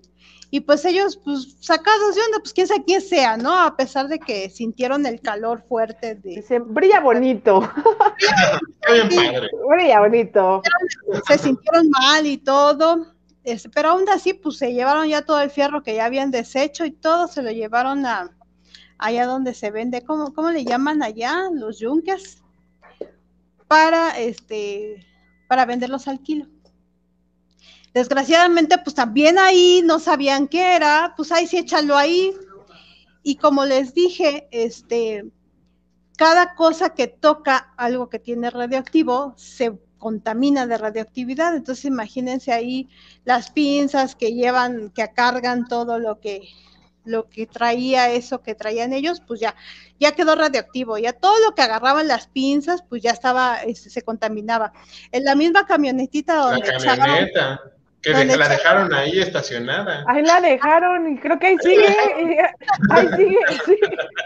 [0.53, 3.57] Y pues ellos, pues sacados de onda, pues quién sabe quién sea, ¿no?
[3.57, 6.37] A pesar de que sintieron el calor fuerte de.
[6.37, 7.61] Dicen, brilla bonito.
[9.69, 10.63] brilla bonito.
[11.29, 13.07] Se sintieron mal y todo.
[13.45, 16.85] Este, pero aún así, pues se llevaron ya todo el fierro que ya habían deshecho
[16.85, 18.31] y todo se lo llevaron a
[19.01, 21.49] allá donde se vende, ¿cómo, cómo le llaman allá?
[21.53, 22.43] Los yunques.
[23.67, 25.07] Para este,
[25.49, 26.47] para venderlos al kilo.
[27.93, 32.33] Desgraciadamente, pues también ahí no sabían qué era, pues ahí sí échalo ahí.
[33.23, 35.25] Y como les dije, este,
[36.17, 41.57] cada cosa que toca algo que tiene radioactivo se contamina de radioactividad.
[41.57, 42.89] Entonces imagínense ahí
[43.25, 46.43] las pinzas que llevan, que cargan todo lo que
[47.05, 49.55] lo que traía eso que traían ellos, pues ya,
[49.99, 54.03] ya quedó radioactivo, ya todo lo que agarraban las pinzas, pues ya estaba, este, se
[54.03, 54.73] contaminaba.
[55.11, 57.61] En la misma camionetita donde la
[58.03, 60.05] que la dejaron ahí estacionada.
[60.07, 61.97] Ahí la dejaron y creo que ahí sigue.
[62.91, 63.79] ahí sigue, sí.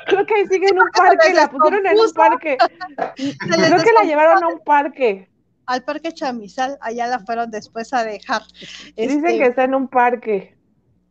[0.07, 1.35] Creo que ahí sigue en un parque.
[1.35, 2.57] La pusieron en un parque.
[3.17, 5.29] Creo que la llevaron a un parque.
[5.67, 8.43] Al parque Chamizal, allá la fueron después a dejar.
[8.97, 10.55] Dicen este, que está en un parque.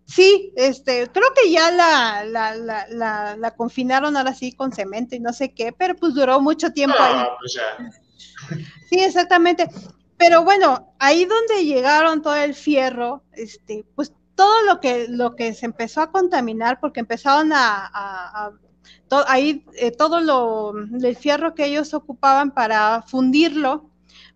[0.06, 5.20] Sí, este, creo que ya la, la, la, la, confinaron ahora sí con cemento y
[5.20, 7.26] no sé qué, pero pues duró mucho tiempo ahí.
[7.40, 7.58] Pues
[8.90, 9.68] sí, exactamente.
[10.24, 15.54] Pero bueno, ahí donde llegaron todo el fierro, este, pues todo lo que, lo que
[15.54, 18.50] se empezó a contaminar, porque empezaron a,
[19.28, 23.90] ahí eh, todo lo, el fierro que ellos ocupaban para fundirlo,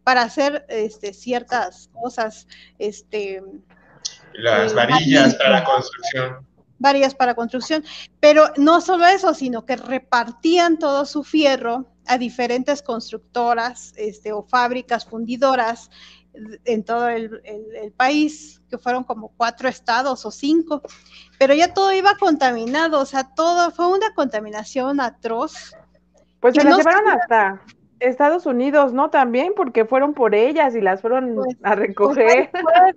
[0.04, 2.48] para hacer este, ciertas cosas,
[2.80, 3.42] este,
[4.34, 6.46] las varillas para la construcción.
[6.80, 7.84] Varillas para construcción,
[8.20, 14.44] pero no solo eso, sino que repartían todo su fierro a diferentes constructoras este, o
[14.44, 15.90] fábricas fundidoras
[16.66, 17.42] en todo el,
[17.96, 20.82] país, que fueron como cuatro estados o cinco,
[21.40, 25.74] pero ya todo iba contaminado, o sea, todo fue una contaminación atroz.
[26.40, 27.62] Pues se las llevaron hasta
[28.00, 29.10] Estados Unidos, ¿no?
[29.10, 32.50] También, porque fueron por ellas y las fueron pues, a recoger.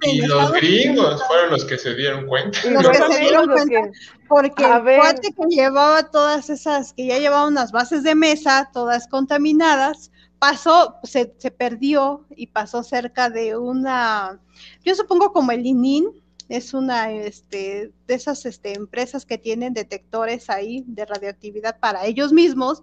[0.02, 2.58] y los gringos fueron los que se dieron cuenta.
[2.70, 3.90] Los que se dieron cuenta,
[4.28, 9.08] porque el cuate que llevaba todas esas, que ya llevaba unas bases de mesa, todas
[9.08, 14.40] contaminadas, pasó, se, se perdió y pasó cerca de una,
[14.84, 16.19] yo supongo como el ININ,
[16.50, 22.32] es una este, de esas este, empresas que tienen detectores ahí de radioactividad para ellos
[22.32, 22.82] mismos.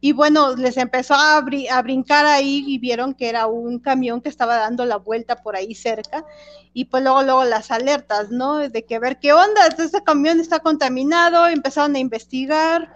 [0.00, 4.28] Y bueno, les empezó a, a brincar ahí y vieron que era un camión que
[4.28, 6.24] estaba dando la vuelta por ahí cerca.
[6.72, 8.58] Y pues luego, luego las alertas, ¿no?
[8.58, 12.94] De que ver qué onda, este camión está contaminado, empezaron a investigar.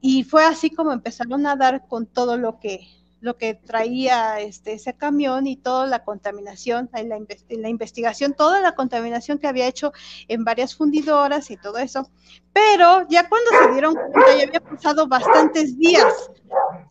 [0.00, 2.80] Y fue así como empezaron a dar con todo lo que,
[3.20, 8.74] lo que traía este, ese camión y toda la contaminación, en la, investigación, toda la
[8.74, 9.92] contaminación que había hecho
[10.28, 12.10] en varias fundidoras y todo eso.
[12.52, 16.30] Pero ya cuando se dieron cuenta, ya había pasado bastantes días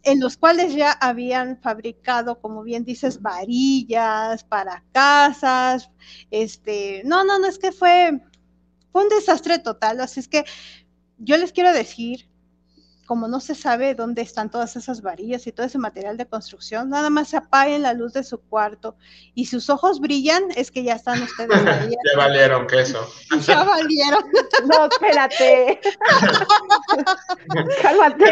[0.04, 5.90] en los cuales ya habían fabricado, como bien dices, varillas para casas,
[6.32, 8.22] este, no, no, no, es que fue
[8.92, 10.46] un desastre total, así es que
[11.18, 12.29] yo les quiero decir
[13.10, 16.92] como no se sabe dónde están todas esas varillas y todo ese material de construcción,
[16.92, 18.98] nada más se apaguen la luz de su cuarto
[19.34, 21.90] y sus ojos brillan, es que ya están ustedes ahí.
[21.90, 23.12] ya valieron queso.
[23.48, 24.24] ya valieron.
[24.68, 25.80] no, espérate.
[27.82, 28.26] Cálmate.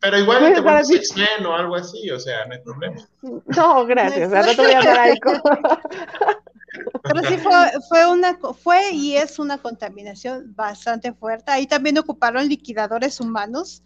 [0.00, 1.14] Pero, igual te pones x
[1.44, 2.96] o algo así, o sea, no hay problema.
[3.20, 4.30] No, gracias.
[4.30, 5.32] no te voy a dar algo.
[7.02, 7.54] Pero sí fue,
[7.88, 11.52] fue, una, fue y es una contaminación bastante fuerte.
[11.52, 13.82] Ahí también ocuparon liquidadores humanos,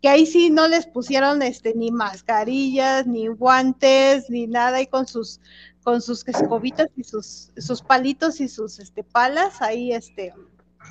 [0.00, 5.06] que ahí sí no les pusieron este, ni mascarillas, ni guantes, ni nada, y con
[5.06, 5.40] sus,
[5.82, 10.34] con sus escobitas y sus, sus palitos y sus este, palas, ahí este,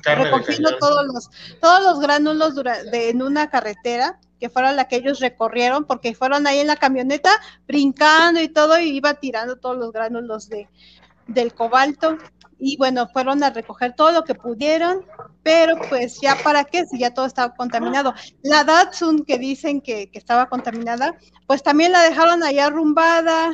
[0.04, 1.30] recogiendo todos los,
[1.60, 6.46] todos los gránulos de, en una carretera que fueron la que ellos recorrieron, porque fueron
[6.46, 7.30] ahí en la camioneta
[7.66, 10.68] brincando y todo, y iba tirando todos los gránulos de,
[11.26, 12.18] del cobalto
[12.64, 15.04] y bueno, fueron a recoger todo lo que pudieron,
[15.42, 18.14] pero pues ya para qué si ya todo estaba contaminado.
[18.42, 21.16] La Datsun que dicen que, estaba contaminada,
[21.48, 23.50] pues también la dejaron ahí arrumbada,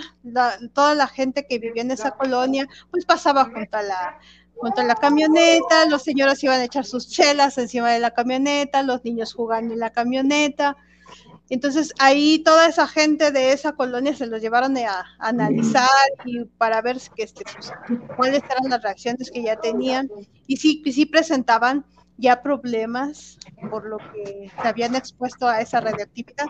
[0.74, 4.18] toda la gente que vivía en esa colonia, pues pasaba junto a la
[4.56, 8.82] junto a la camioneta, los señores iban a echar sus chelas encima de la camioneta,
[8.82, 10.76] los niños jugando en la camioneta,
[11.50, 15.88] entonces ahí toda esa gente de esa colonia se los llevaron a, analizar
[16.24, 17.72] y para ver que, este, pues,
[18.16, 20.10] cuáles eran las reacciones que ya tenían
[20.46, 21.84] y sí, sí presentaban
[22.18, 23.38] ya problemas
[23.70, 26.46] por lo que se habían expuesto a esa radioactividad.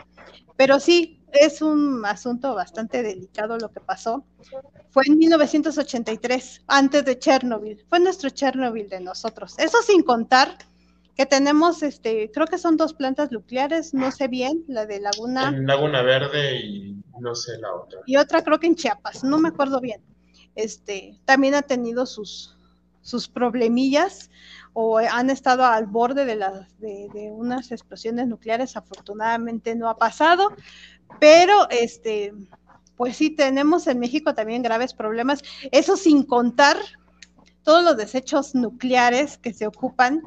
[0.56, 4.24] Pero sí, es un asunto bastante delicado lo que pasó.
[4.90, 7.84] Fue en 1983, antes de Chernobyl.
[7.88, 9.54] Fue nuestro Chernobyl de nosotros.
[9.58, 10.56] Eso sin contar
[11.18, 15.48] que tenemos, este, creo que son dos plantas nucleares, no sé bien, la de Laguna.
[15.48, 18.02] En Laguna Verde y no sé la otra.
[18.06, 20.00] Y otra creo que en Chiapas, no me acuerdo bien.
[20.54, 22.56] Este, también ha tenido sus,
[23.00, 24.30] sus problemillas
[24.74, 29.98] o han estado al borde de, las, de, de unas explosiones nucleares, afortunadamente no ha
[29.98, 30.54] pasado,
[31.18, 32.32] pero este,
[32.96, 35.42] pues sí tenemos en México también graves problemas,
[35.72, 36.76] eso sin contar
[37.64, 40.22] todos los desechos nucleares que se ocupan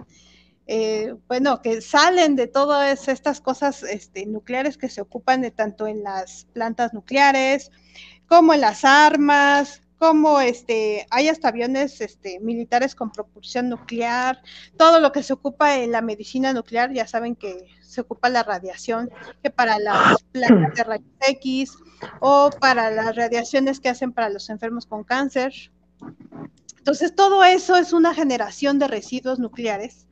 [0.67, 5.87] eh, bueno, que salen de todas estas cosas este, nucleares que se ocupan de tanto
[5.87, 7.71] en las plantas nucleares
[8.27, 14.41] como en las armas, como este, hay hasta aviones este, militares con propulsión nuclear,
[14.75, 18.41] todo lo que se ocupa en la medicina nuclear, ya saben que se ocupa la
[18.41, 19.11] radiación,
[19.43, 21.73] que para las plantas de rayos X
[22.19, 25.53] o para las radiaciones que hacen para los enfermos con cáncer.
[26.77, 30.07] Entonces, todo eso es una generación de residuos nucleares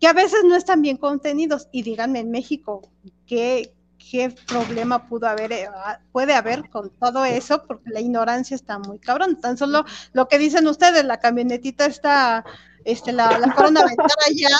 [0.00, 1.68] que a veces no están bien contenidos.
[1.72, 2.90] Y díganme en México,
[3.26, 7.64] ¿qué, qué problema pudo haber, eh, ah, puede haber con todo eso?
[7.66, 9.40] Porque la ignorancia está muy cabrón.
[9.40, 12.44] Tan solo lo que dicen ustedes, la camionetita está,
[12.84, 14.56] este, la, la fueron a aventar allá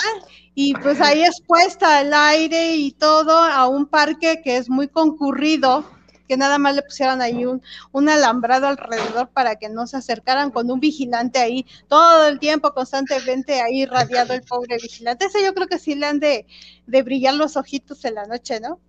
[0.53, 4.89] y pues ahí es puesta el aire y todo a un parque que es muy
[4.89, 5.85] concurrido
[6.31, 7.61] que nada más le pusieran ahí un,
[7.91, 12.73] un alambrado alrededor para que no se acercaran con un vigilante ahí todo el tiempo,
[12.73, 15.25] constantemente ahí radiado el pobre vigilante.
[15.25, 16.45] Ese yo creo que sí le han de,
[16.87, 18.79] brillar los ojitos en la noche, ¿no?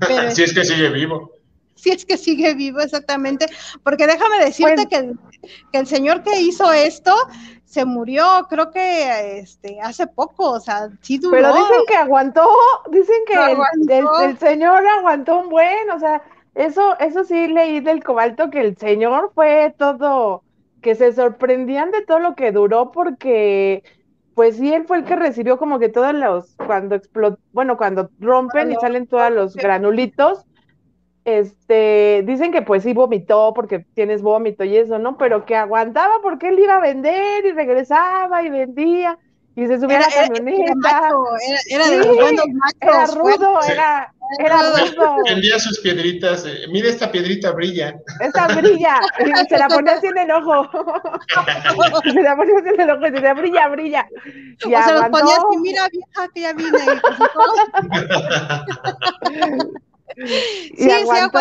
[0.00, 1.32] Pero, si es que sigue vivo.
[1.74, 3.44] si es que sigue vivo exactamente,
[3.82, 5.12] porque déjame decirte que,
[5.72, 7.14] que, el señor que hizo esto
[7.66, 11.32] se murió, creo que este, hace poco, o sea, sí duró.
[11.32, 12.48] Pero dicen que aguantó,
[12.90, 13.34] dicen que
[14.24, 16.22] el, señor aguantó un buen, o sea,
[16.56, 20.42] eso, eso sí leí del cobalto que el señor fue todo,
[20.80, 23.82] que se sorprendían de todo lo que duró porque
[24.34, 28.10] pues sí, él fue el que recibió como que todos los, cuando explotó, bueno, cuando
[28.20, 30.44] rompen y salen todos los granulitos,
[31.24, 35.16] este, dicen que pues sí vomitó porque tienes vómito y eso, ¿no?
[35.16, 39.18] Pero que aguantaba porque él iba a vender y regresaba y vendía
[39.56, 41.12] y se subía a la camioneta.
[41.70, 42.76] Era, de los buenos machos.
[42.82, 45.16] Era rudo, era, era rudo.
[45.24, 46.44] Vendía sus piedritas.
[46.44, 47.98] Eh, mira, esta piedrita brilla.
[48.20, 49.00] Esta brilla.
[49.18, 50.68] Y se la ponía así en el ojo.
[52.04, 54.06] se la ponía así en el ojo y decía, brilla, brilla.
[54.66, 56.78] Y o se los ponía así, mira, vieja, que ya vine.
[60.26, 61.38] sí, sí, aguantó.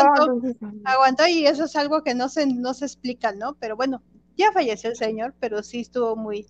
[0.85, 3.57] Aguantó y eso es algo que no se, no se explica, ¿no?
[3.59, 4.01] Pero bueno,
[4.37, 6.45] ya falleció el señor, pero sí estuvo muy,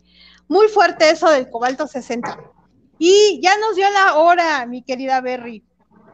[0.47, 2.37] muy fuerte eso del cobalto 60.
[2.97, 5.63] Y ya nos dio la hora, mi querida Berry.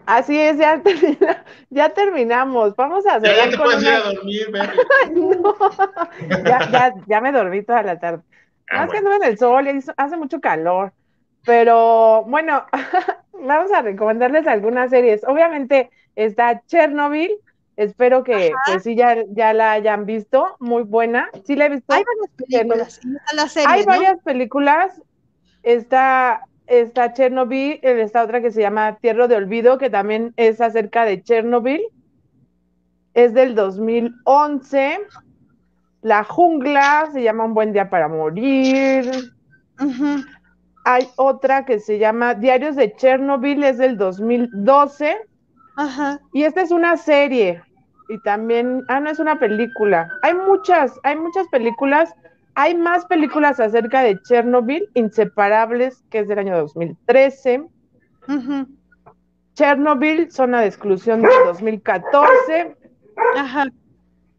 [0.05, 0.81] Así es, ya,
[1.69, 2.75] ya terminamos.
[2.75, 3.35] Vamos a hacer.
[3.35, 4.77] Ya, te puedes ir a dormir, Berry.
[6.45, 8.23] ya, ya, ya, me dormí toda la tarde.
[8.69, 9.67] Ah, Más que no en el sol,
[9.97, 10.93] hace mucho calor.
[11.45, 12.65] Pero bueno,
[13.33, 15.23] vamos a recomendarles algunas series.
[15.23, 17.31] Obviamente está Chernobyl,
[17.77, 18.51] Espero que
[18.83, 21.29] sí ya, ya la hayan visto, muy buena.
[21.45, 21.93] Sí la he visto.
[21.93, 23.01] Hay varias películas.
[23.67, 25.01] Hay varias películas.
[25.63, 31.05] Está, está Chernobyl, está otra que se llama Tierra de Olvido, que también es acerca
[31.05, 31.81] de Chernobyl.
[33.13, 34.99] Es del 2011.
[36.01, 39.09] La jungla se llama Un buen día para morir.
[40.83, 45.15] Hay otra que se llama Diarios de Chernobyl, es del 2012.
[45.75, 46.19] Ajá.
[46.33, 47.61] Y esta es una serie.
[48.09, 50.09] Y también, ah, no es una película.
[50.21, 52.13] Hay muchas, hay muchas películas.
[52.55, 57.63] Hay más películas acerca de Chernobyl, Inseparables, que es del año 2013.
[59.53, 62.75] Chernobyl, Zona de Exclusión del 2014.
[63.37, 63.65] Ajá.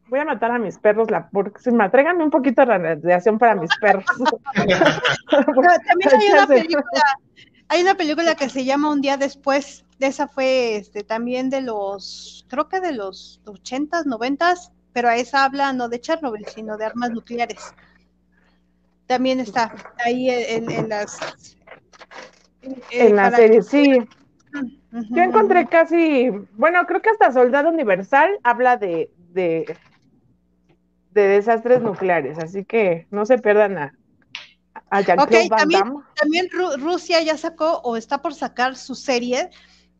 [0.08, 3.70] Voy a matar a mis perros, la me tráiganme un poquito de radiación para mis
[3.80, 4.04] perros.
[4.54, 6.84] también hay una película,
[7.68, 12.46] hay una película que se llama Un día después, esa fue este, también de los,
[12.48, 16.84] creo que de los 80s, 90s, pero a esa habla no de Chernobyl, sino de
[16.84, 17.74] armas nucleares.
[19.06, 19.74] También está
[20.04, 21.18] ahí en, las...
[22.90, 23.98] En, la serie, sí.
[25.10, 29.76] Yo encontré casi, bueno, creo que hasta Soldado Universal habla de, de,
[31.10, 33.92] de desastres nucleares, así que no se pierdan a,
[34.92, 35.82] Ok, también,
[36.14, 36.48] también
[36.78, 39.48] Rusia ya sacó o está por sacar su serie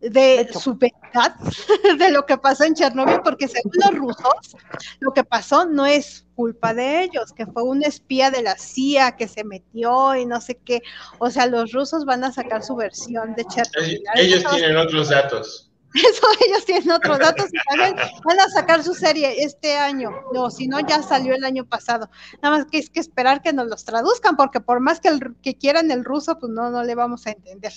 [0.02, 1.36] de, su verdad
[1.98, 4.56] de lo que pasó en Chernobyl, porque según los rusos,
[5.00, 9.16] lo que pasó no es culpa de ellos, que fue un espía de la CIA
[9.16, 10.82] que se metió y no sé qué.
[11.18, 14.02] O sea, los rusos van a sacar su versión de Chernobyl.
[14.16, 15.68] Ellos, tienen otros datos.
[15.94, 17.94] Eso, ellos tienen otros datos y también
[18.24, 20.10] van a sacar su serie este año.
[20.32, 22.08] No, si no, ya salió el año pasado.
[22.42, 25.36] Nada más que es que esperar que nos los traduzcan, porque por más que, el,
[25.42, 27.72] que quieran el ruso, pues no, no le vamos a entender.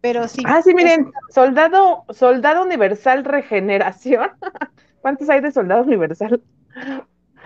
[0.00, 0.42] Pero sí.
[0.46, 4.30] Ah, sí, miren, soldado, soldado universal regeneración.
[5.02, 6.42] ¿Cuántos hay de soldado universal?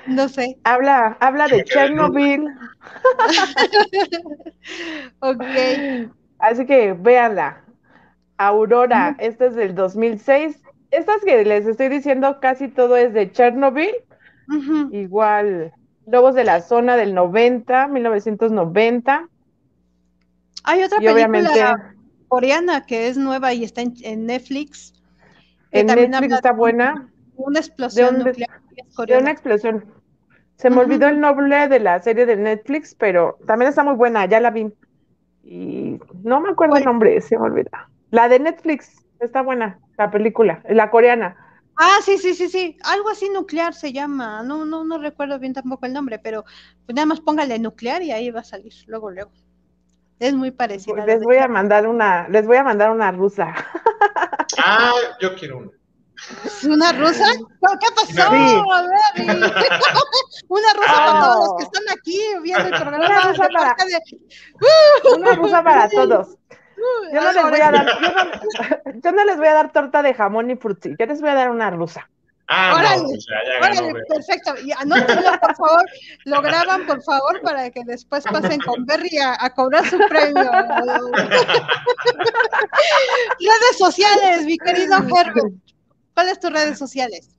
[0.07, 0.59] No sé.
[0.65, 2.45] Habla, habla de Chernobyl.
[5.21, 5.43] ok.
[6.39, 7.63] Así que véanla.
[8.37, 10.61] Aurora, esta es del 2006.
[10.91, 13.95] Estas que les estoy diciendo, casi todo es de Chernobyl.
[14.91, 15.73] Igual,
[16.07, 19.29] Lobos de la Zona del 90, 1990.
[20.65, 21.94] Hay otra película
[22.35, 24.93] coreana que es nueva y está en, Netflix.
[25.71, 27.09] En Netflix está buena.
[27.37, 28.51] Una explosión nuclear.
[29.07, 29.85] De una explosión.
[30.57, 34.27] Se me olvidó el nombre de la serie de Netflix, pero también está muy buena,
[34.27, 34.73] ya la vi.
[35.45, 37.89] Y no me acuerdo el nombre, se me olvida.
[38.11, 41.37] La de Netflix está buena, la película, la coreana.
[41.77, 45.53] Ah, sí, sí, sí, sí, algo así nuclear se llama, no, no, no recuerdo bien
[45.53, 46.45] tampoco el nombre, pero
[46.87, 49.33] pues nada más póngale nuclear y ahí va a salir, luego, luego.
[50.19, 51.05] Es muy parecida.
[51.07, 53.55] Les voy a mandar una, les voy a mandar una rusa.
[54.57, 55.71] Ah, yo quiero una.
[56.65, 57.25] ¿Una rusa?
[57.35, 58.31] ¿Qué pasó?
[60.49, 63.05] una rusa para todos los que están aquí viendo el programa.
[63.05, 63.77] Una rusa para,
[65.17, 66.37] una rusa para todos.
[67.13, 67.87] Yo no, les voy a dar,
[69.03, 71.35] yo no, les voy a dar torta de jamón ni frutzi, yo les voy a
[71.35, 72.11] dar una rusa.
[72.49, 74.55] Ah, órale, no, pues ya, órale, perfecto.
[74.63, 75.85] Y anótenlo, por favor,
[76.25, 80.51] lo graban, por favor, para que después pasen con Berry a, cobrar su premio.
[83.41, 85.55] Redes sociales, mi querido Herbert.
[86.13, 87.31] ¿Cuáles tus redes sociales?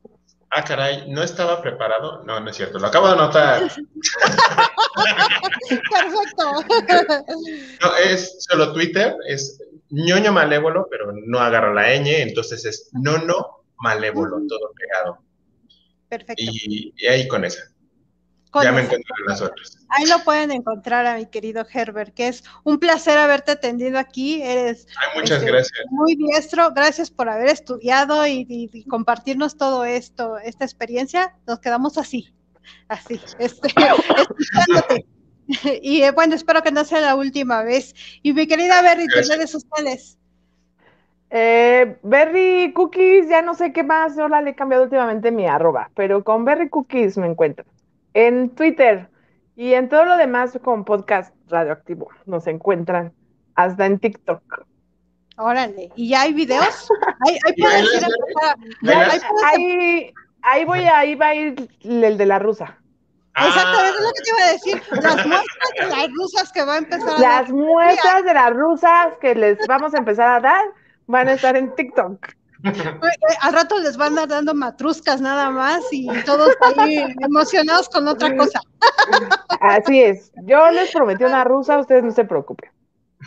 [0.50, 2.24] Ah, caray, no estaba preparado.
[2.24, 3.62] No, no es cierto, lo acabo de anotar.
[5.70, 6.64] Perfecto.
[7.82, 13.65] No, es solo Twitter, es ñoño malévolo, pero no agarra la ñ, entonces es nono
[13.78, 15.20] malévolo, todo pegado.
[16.10, 16.44] Perfecto.
[16.44, 17.64] Y, ahí con esa.
[18.62, 19.78] ya me encuentro en las otras.
[19.90, 24.42] Ahí lo pueden encontrar a mi querido Herbert, que es un placer haberte atendido aquí.
[24.42, 25.86] Eres Ay, muchas este, gracias.
[25.90, 26.72] muy diestro.
[26.74, 31.36] Gracias por haber estudiado y, compartirnos todo esto, esta experiencia.
[31.48, 32.34] Nos quedamos así,
[32.88, 35.06] así, este, escuchándote.
[35.82, 37.94] y eh, bueno, espero que no sea la última vez.
[38.22, 40.18] Y mi querida Berry, tus redes sociales.
[41.30, 45.90] Eh, Berry Cookies, ya no sé qué más, ahora le he cambiado últimamente mi arroba,
[45.96, 47.66] pero con Berry Cookies me encuentro.
[48.14, 49.10] En Twitter
[49.56, 53.12] y en todo lo demás con podcast radioactivo nos encuentran,
[53.56, 54.42] hasta en TikTok.
[55.38, 56.90] Órale, ¿y ya hay videos?
[59.46, 62.78] ahí, ahí voy a, ahí va a ir el de la rusa.
[63.38, 64.82] Exactamente, es lo que te iba a decir.
[65.02, 69.18] Las muestras de las rusas que va a empezar a Las muestras de las rusas
[69.20, 70.64] que les vamos a empezar a dar
[71.08, 72.28] van a estar en TikTok.
[73.42, 78.36] Al rato les van a dando matruscas nada más y todos ahí emocionados con otra
[78.36, 78.60] cosa.
[79.62, 80.32] Así es.
[80.44, 82.72] Yo les prometí una rusa, ustedes no se preocupen.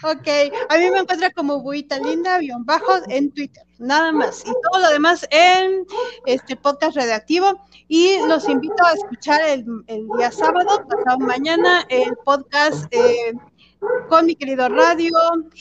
[0.03, 0.29] Ok,
[0.69, 4.43] a mí me encuentra como Buita Linda, avión bajo, en Twitter, nada más.
[4.47, 5.87] Y todo lo demás en
[6.27, 7.61] este podcast redactivo.
[7.89, 9.65] Y los invito a escuchar el,
[10.17, 13.33] día sábado, pasado mañana, el podcast eh,
[14.09, 15.13] con mi querido Radio,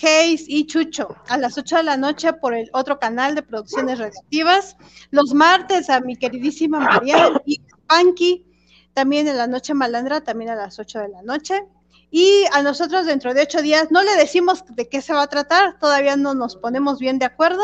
[0.01, 3.99] Hayes y Chucho a las 8 de la noche por el otro canal de producciones
[3.99, 4.78] radioactivas.
[5.11, 8.45] Los martes a mi queridísima María y Panky,
[8.93, 11.65] también en la noche malandra, también a las 8 de la noche.
[12.09, 15.28] Y a nosotros dentro de ocho días no le decimos de qué se va a
[15.28, 17.61] tratar, todavía no nos ponemos bien de acuerdo,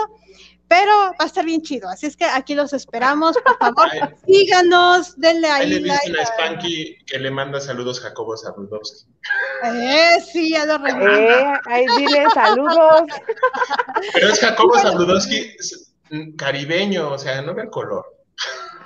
[0.68, 1.90] pero va a estar bien chido.
[1.90, 3.90] Así es que aquí los esperamos, por favor,
[4.26, 5.74] síganos, denle ahí.
[5.74, 9.12] Ahí le dicen a Spanky que le manda saludos Jacobo Sabludowski.
[9.66, 13.04] Eh, sí, ya lo Eh, ahí dile saludos.
[14.14, 15.56] Pero es Jacobo Sabludowski
[16.38, 18.06] caribeño, o sea, no ve el color.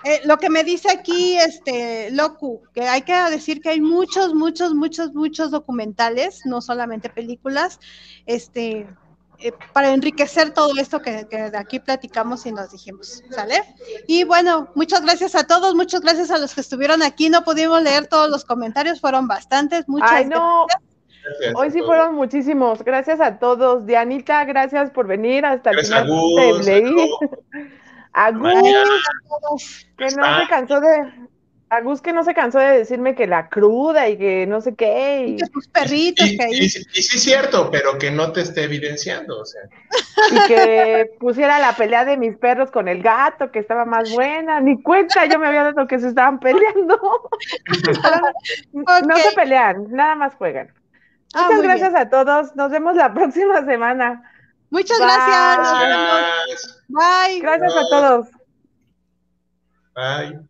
[0.03, 4.33] Eh, lo que me dice aquí, este, Locu, que hay que decir que hay muchos,
[4.33, 7.79] muchos, muchos, muchos documentales, no solamente películas,
[8.25, 8.87] este,
[9.39, 13.61] eh, para enriquecer todo esto que, de aquí platicamos y nos dijimos, ¿sale?
[14.07, 17.81] Y bueno, muchas gracias a todos, muchas gracias a los que estuvieron aquí, no pudimos
[17.83, 20.65] leer todos los comentarios, fueron bastantes, muchas Ay, no.
[21.55, 22.83] Hoy sí fueron muchísimos.
[22.83, 23.85] Gracias a todos.
[23.85, 26.09] Dianita, gracias por venir hasta el final.
[28.13, 28.31] A
[29.51, 31.27] Gus, que no se cansó de.
[31.69, 34.73] A Gus que no se cansó de decirme que la cruda y que no sé
[34.75, 35.25] qué.
[35.27, 36.59] Y, que tus perritos y, que ahí.
[36.59, 39.63] Y, sí es cierto, pero que no te esté evidenciando, o sea.
[40.31, 44.61] Y que pusiera la pelea de mis perros con el gato, que estaba más buena.
[44.61, 47.29] Ni cuenta, yo me había dado que se estaban peleando.
[48.73, 50.73] No se pelean, nada más juegan.
[51.33, 52.55] Ah, Muchas gracias a todos.
[52.55, 54.23] Nos vemos la próxima semana.
[54.69, 56.83] Muchas gracias.
[56.87, 57.39] Bye.
[57.39, 58.27] Gracias a todos.
[59.95, 60.47] Bye.